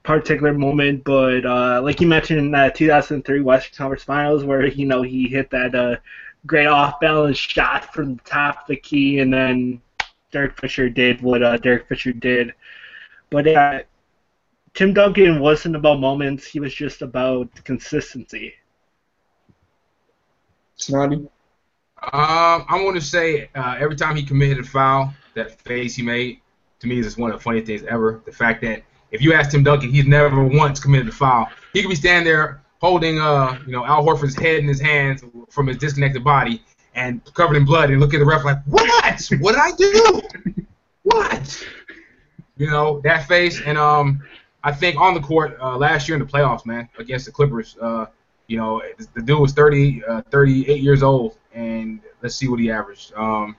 [0.03, 4.87] particular moment, but uh, like you mentioned in that 2003 Western Conference Finals, where you
[4.87, 5.97] know he hit that uh,
[6.47, 9.83] great off-balance shot from the top of the key, and then
[10.33, 12.55] Derek Fisher did what uh, Derek Fisher did.
[13.29, 13.81] But uh,
[14.73, 18.55] Tim Duncan wasn't about moments; he was just about consistency.
[20.77, 21.29] Snotty.
[22.13, 26.03] Um, I'm going to say uh, every time he committed a foul, that face he
[26.03, 26.41] made,
[26.81, 28.23] to me, is just one of the funniest things ever.
[28.25, 31.49] The fact that if you ask Tim Duncan, he's never once committed a foul.
[31.73, 35.25] He could be standing there holding, uh, you know, Al Horford's head in his hands
[35.51, 36.63] from his disconnected body
[36.95, 39.31] and covered in blood, and look at the ref like, what?
[39.41, 40.23] What did I do?
[41.03, 41.67] What?
[42.57, 44.23] You know that face, and um,
[44.65, 47.77] I think on the court uh, last year in the playoffs, man, against the Clippers,
[47.81, 48.07] uh,
[48.49, 48.83] you know,
[49.15, 53.13] the dude was 30, uh, 38 years old, and let's see what he averaged.
[53.15, 53.57] Um,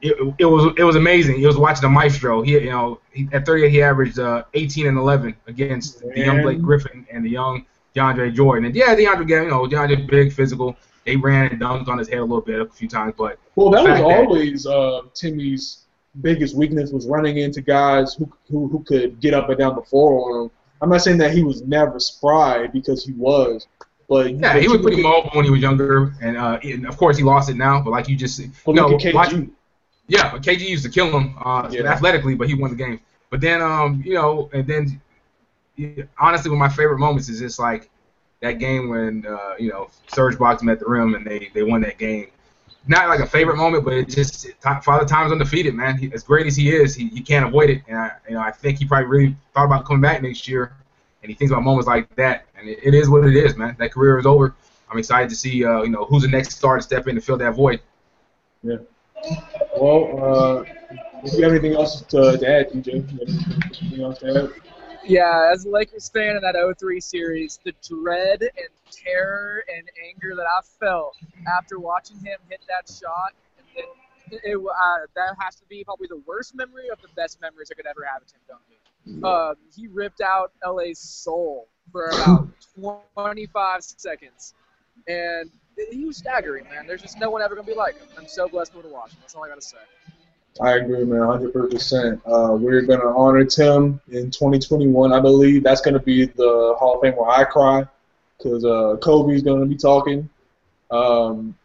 [0.00, 1.42] it, it was it was amazing.
[1.42, 2.42] It was watching the maestro.
[2.42, 6.42] He you know he, at 38 he averaged uh, 18 and 11 against the young
[6.42, 8.66] Blake Griffin and the young DeAndre Jordan.
[8.66, 10.76] And yeah, DeAndre, you know, DeAndre big, physical.
[11.04, 13.70] They ran and dunked on his head a little bit a few times, but Well,
[13.70, 15.84] that was fact that- always uh, Timmy's
[16.20, 19.82] biggest weakness was running into guys who, who who could get up and down the
[19.82, 20.50] floor on him.
[20.80, 23.66] I'm not saying that he was never spry because he was,
[24.08, 27.16] but yeah, he was pretty mobile when he was younger, and uh, and of course
[27.16, 27.80] he lost it now.
[27.80, 29.50] But like you just Well, no, KG.
[30.08, 31.92] yeah, but KG used to kill him uh, Yeah.
[31.92, 33.00] athletically, but he won the game.
[33.30, 35.00] But then, um, you know, and then
[35.76, 37.90] yeah, honestly, one of my favorite moments is just like
[38.40, 41.62] that game when uh, you know Serge blocked him at the rim and they they
[41.62, 42.28] won that game.
[42.86, 45.98] Not like a favorite moment, but it just Father Time's undefeated, man.
[45.98, 47.82] He, as great as he is, he, he can't avoid it.
[47.88, 50.72] And I, you know, I think he probably really thought about coming back next year,
[51.22, 52.46] and he thinks about moments like that.
[52.56, 53.76] And it, it is what it is, man.
[53.78, 54.54] That career is over.
[54.90, 57.20] I'm excited to see, uh, you know, who's the next star to step in to
[57.20, 57.80] fill that void.
[58.62, 58.76] Yeah.
[59.78, 60.64] Well, uh,
[61.24, 62.88] if you have anything else to, to add, TJ,
[63.82, 64.62] anything else to add?
[65.04, 70.34] Yeah, as a Lakers fan in that 03 series, the dread and terror and anger
[70.36, 71.16] that I felt
[71.56, 73.66] after watching him hit that shot, and
[74.30, 77.70] then it, uh, that has to be probably the worst memory of the best memories
[77.70, 78.77] I could ever have of Tim Duncan.
[79.24, 82.48] Um, he ripped out LA's soul for about
[83.14, 84.54] 25 seconds,
[85.06, 85.50] and
[85.90, 86.86] he was staggering, man.
[86.86, 88.08] There's just no one ever gonna be like him.
[88.18, 89.18] I'm so blessed to watch him.
[89.20, 89.78] That's all I gotta say.
[90.60, 92.20] I agree, man, 100%.
[92.26, 95.62] Uh, we're going to honor Tim in 2021, I believe.
[95.62, 97.86] That's going to be the Hall of Fame where I cry
[98.36, 100.28] because uh, Kobe's going to be talking.
[100.90, 101.56] Um,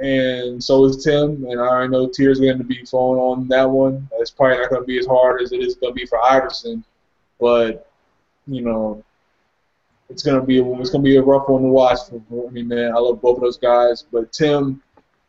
[0.00, 3.68] and so is Tim, and I know tears are going to be flowing on that
[3.68, 4.08] one.
[4.14, 6.22] It's probably not going to be as hard as it is going to be for
[6.22, 6.84] Iverson,
[7.42, 7.90] but
[8.46, 9.02] you know,
[10.08, 12.92] it's to be it's to be a rough one to watch for, for me, man.
[12.94, 14.80] I love both of those guys, but Tim,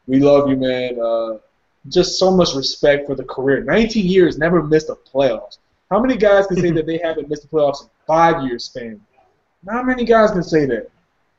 [0.06, 1.00] we love you, man.
[1.02, 1.40] Uh,
[1.90, 3.64] just so much respect for the career.
[3.64, 5.58] 19 years, never missed a playoffs.
[5.90, 9.02] How many guys can say that they haven't missed the playoffs in five years span?
[9.64, 10.92] Not many guys can say that.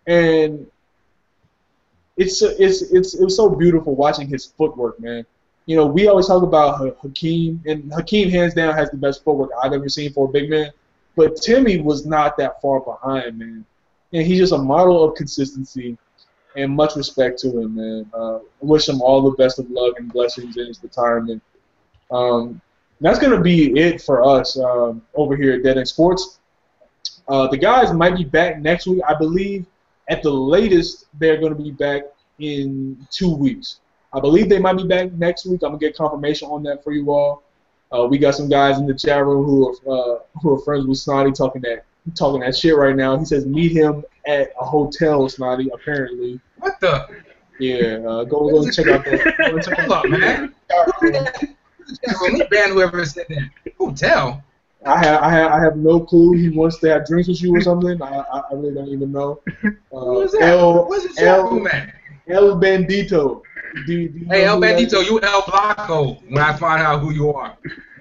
[0.09, 0.67] And
[2.17, 5.25] it's it's it's it was so beautiful watching his footwork, man.
[5.67, 9.51] You know, we always talk about Hakeem, and Hakeem hands down has the best footwork
[9.63, 10.71] I've ever seen for a big man.
[11.17, 13.65] But Timmy was not that far behind, man.
[14.13, 15.97] And he's just a model of consistency
[16.57, 18.11] and much respect to him, man.
[18.13, 21.43] Uh, wish him all the best of luck and blessings in his retirement.
[22.11, 22.61] Um,
[23.01, 26.39] that's to be it for us um, over here at Dead End Sports.
[27.27, 29.03] Uh, the guys might be back next week.
[29.09, 29.67] I believe
[30.09, 32.03] at the latest they're to be back
[32.39, 33.81] in two weeks.
[34.15, 35.63] I believe they might be back next week.
[35.63, 37.43] I'm going to get confirmation on that for you all.
[37.93, 40.87] Uh, we got some guys in the chat room who are uh, who are friends
[40.87, 41.85] with Snotty talking that
[42.15, 43.17] talking that shit right now.
[43.19, 45.71] He says meet him at a hotel, Snotty.
[45.73, 46.41] Apparently.
[46.59, 47.07] What the?
[47.59, 49.75] Yeah, uh, go go check out the.
[49.77, 50.55] Hold up, man.
[52.39, 53.51] Let ban whoever said that.
[53.79, 54.43] Hotel.
[54.87, 56.33] I have, I have I have no clue.
[56.33, 58.01] He wants to have drinks with you or something.
[58.03, 59.41] I I, I really don't even know.
[59.95, 60.43] Uh, Who's that?
[60.43, 61.69] El What's room
[62.27, 62.47] El.
[62.51, 63.43] El Bandito.
[63.87, 66.15] Do, you- do you Hey, El Bandito, you El Blanco.
[66.29, 67.57] When I find out who you are,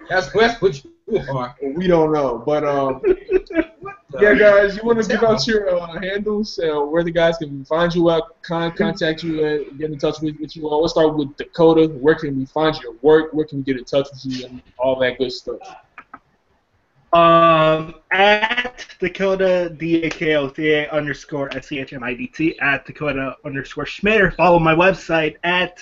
[0.10, 1.56] that's that's what you are.
[1.62, 3.02] We don't know, but um,
[4.22, 7.66] yeah, guys, you want to give out your uh, handles, uh, where the guys can
[7.66, 10.82] find you out, con- contact you, and get in touch with, with you all.
[10.82, 11.88] Let's start with Dakota.
[11.88, 13.34] Where can we find your work?
[13.34, 15.60] Where can we get in touch with you, and all that good stuff.
[17.14, 22.16] Um, at Dakota D A K O C A underscore S C H M I
[22.16, 24.36] D T at Dakota underscore Schmitter.
[24.36, 25.80] Follow my website at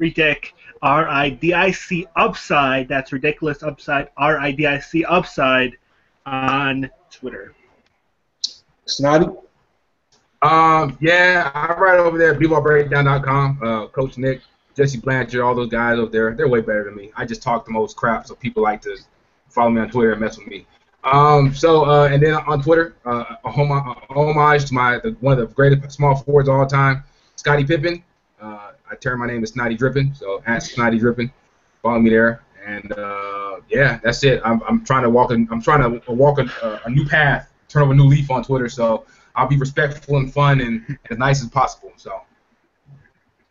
[0.00, 2.88] Ridic R I D I C Upside.
[2.88, 5.76] That's ridiculous Upside R I D I C Upside
[6.26, 7.54] on Twitter.
[8.86, 9.26] Snotty.
[10.42, 13.58] Um, yeah, I'm right over there at BBallBreakdown.com.
[13.60, 14.42] Uh, Coach Nick,
[14.76, 17.10] Jesse Blanchard, all those guys over there, they're way better than me.
[17.16, 18.96] I just talk the most crap, so people like to
[19.58, 20.66] follow me on Twitter and mess with me.
[21.04, 25.16] Um, so uh, and then on Twitter, uh, a, hom- a homage to my the,
[25.20, 27.02] one of the greatest small forwards of all time,
[27.36, 28.02] Scottie Pippen.
[28.40, 31.30] Uh, I turn my name to Snotty Drippin, so at Snotty Drippin,
[31.82, 32.42] follow me there.
[32.64, 34.40] And uh, yeah, that's it.
[34.44, 35.30] I'm, I'm trying to walk.
[35.32, 38.68] I'm trying to walk a, a new path, turn over a new leaf on Twitter.
[38.68, 41.92] So I'll be respectful and fun and, and as nice as possible.
[41.96, 42.20] So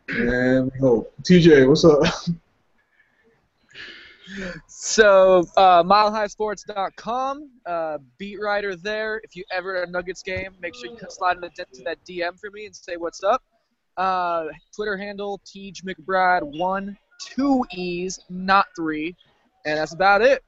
[0.08, 0.88] And we.
[1.22, 2.00] TJ, what's up?
[4.66, 9.20] So, uh, milehighsports.com, uh, beat writer there.
[9.24, 12.38] If you ever at a Nuggets game, make sure you slide into to that DM
[12.38, 13.42] for me and say what's up.
[13.96, 19.16] Uh, Twitter handle, Tej McBride, one, two E's, not three.
[19.66, 20.42] And that's about it.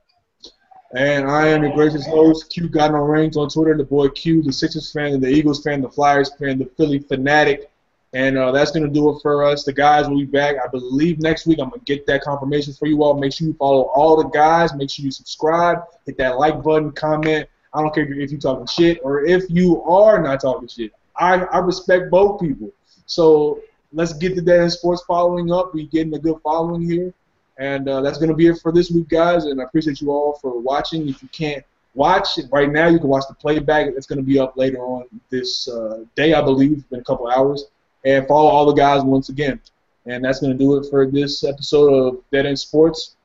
[0.93, 3.77] And I am your gracious host, Q Got No Rings on Twitter.
[3.77, 7.70] The boy Q, the Sixers fan, the Eagles fan, the Flyers fan, the Philly fanatic.
[8.13, 9.63] And uh, that's going to do it for us.
[9.63, 11.61] The guys will be back, I believe, next week.
[11.61, 13.15] I'm going to get that confirmation for you all.
[13.15, 14.75] Make sure you follow all the guys.
[14.75, 15.83] Make sure you subscribe.
[16.07, 17.49] Hit that like button, comment.
[17.73, 20.93] I don't care if you're, talking shit or if you are not talking shit.
[21.17, 22.73] I, I respect both people.
[23.07, 23.61] So
[23.93, 25.73] let's get the End Sports following up.
[25.73, 27.15] We're getting a good following here.
[27.59, 29.45] And uh, that's going to be it for this week, guys.
[29.45, 31.09] And I appreciate you all for watching.
[31.09, 31.65] If you can't
[31.95, 33.89] watch it right now, you can watch the playback.
[33.89, 37.29] It's going to be up later on this uh, day, I believe, in a couple
[37.29, 37.67] hours.
[38.05, 39.61] And follow all the guys once again.
[40.07, 43.17] And that's going to do it for this episode of Dead End Sports.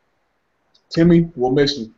[0.89, 1.93] Timmy, we'll miss you.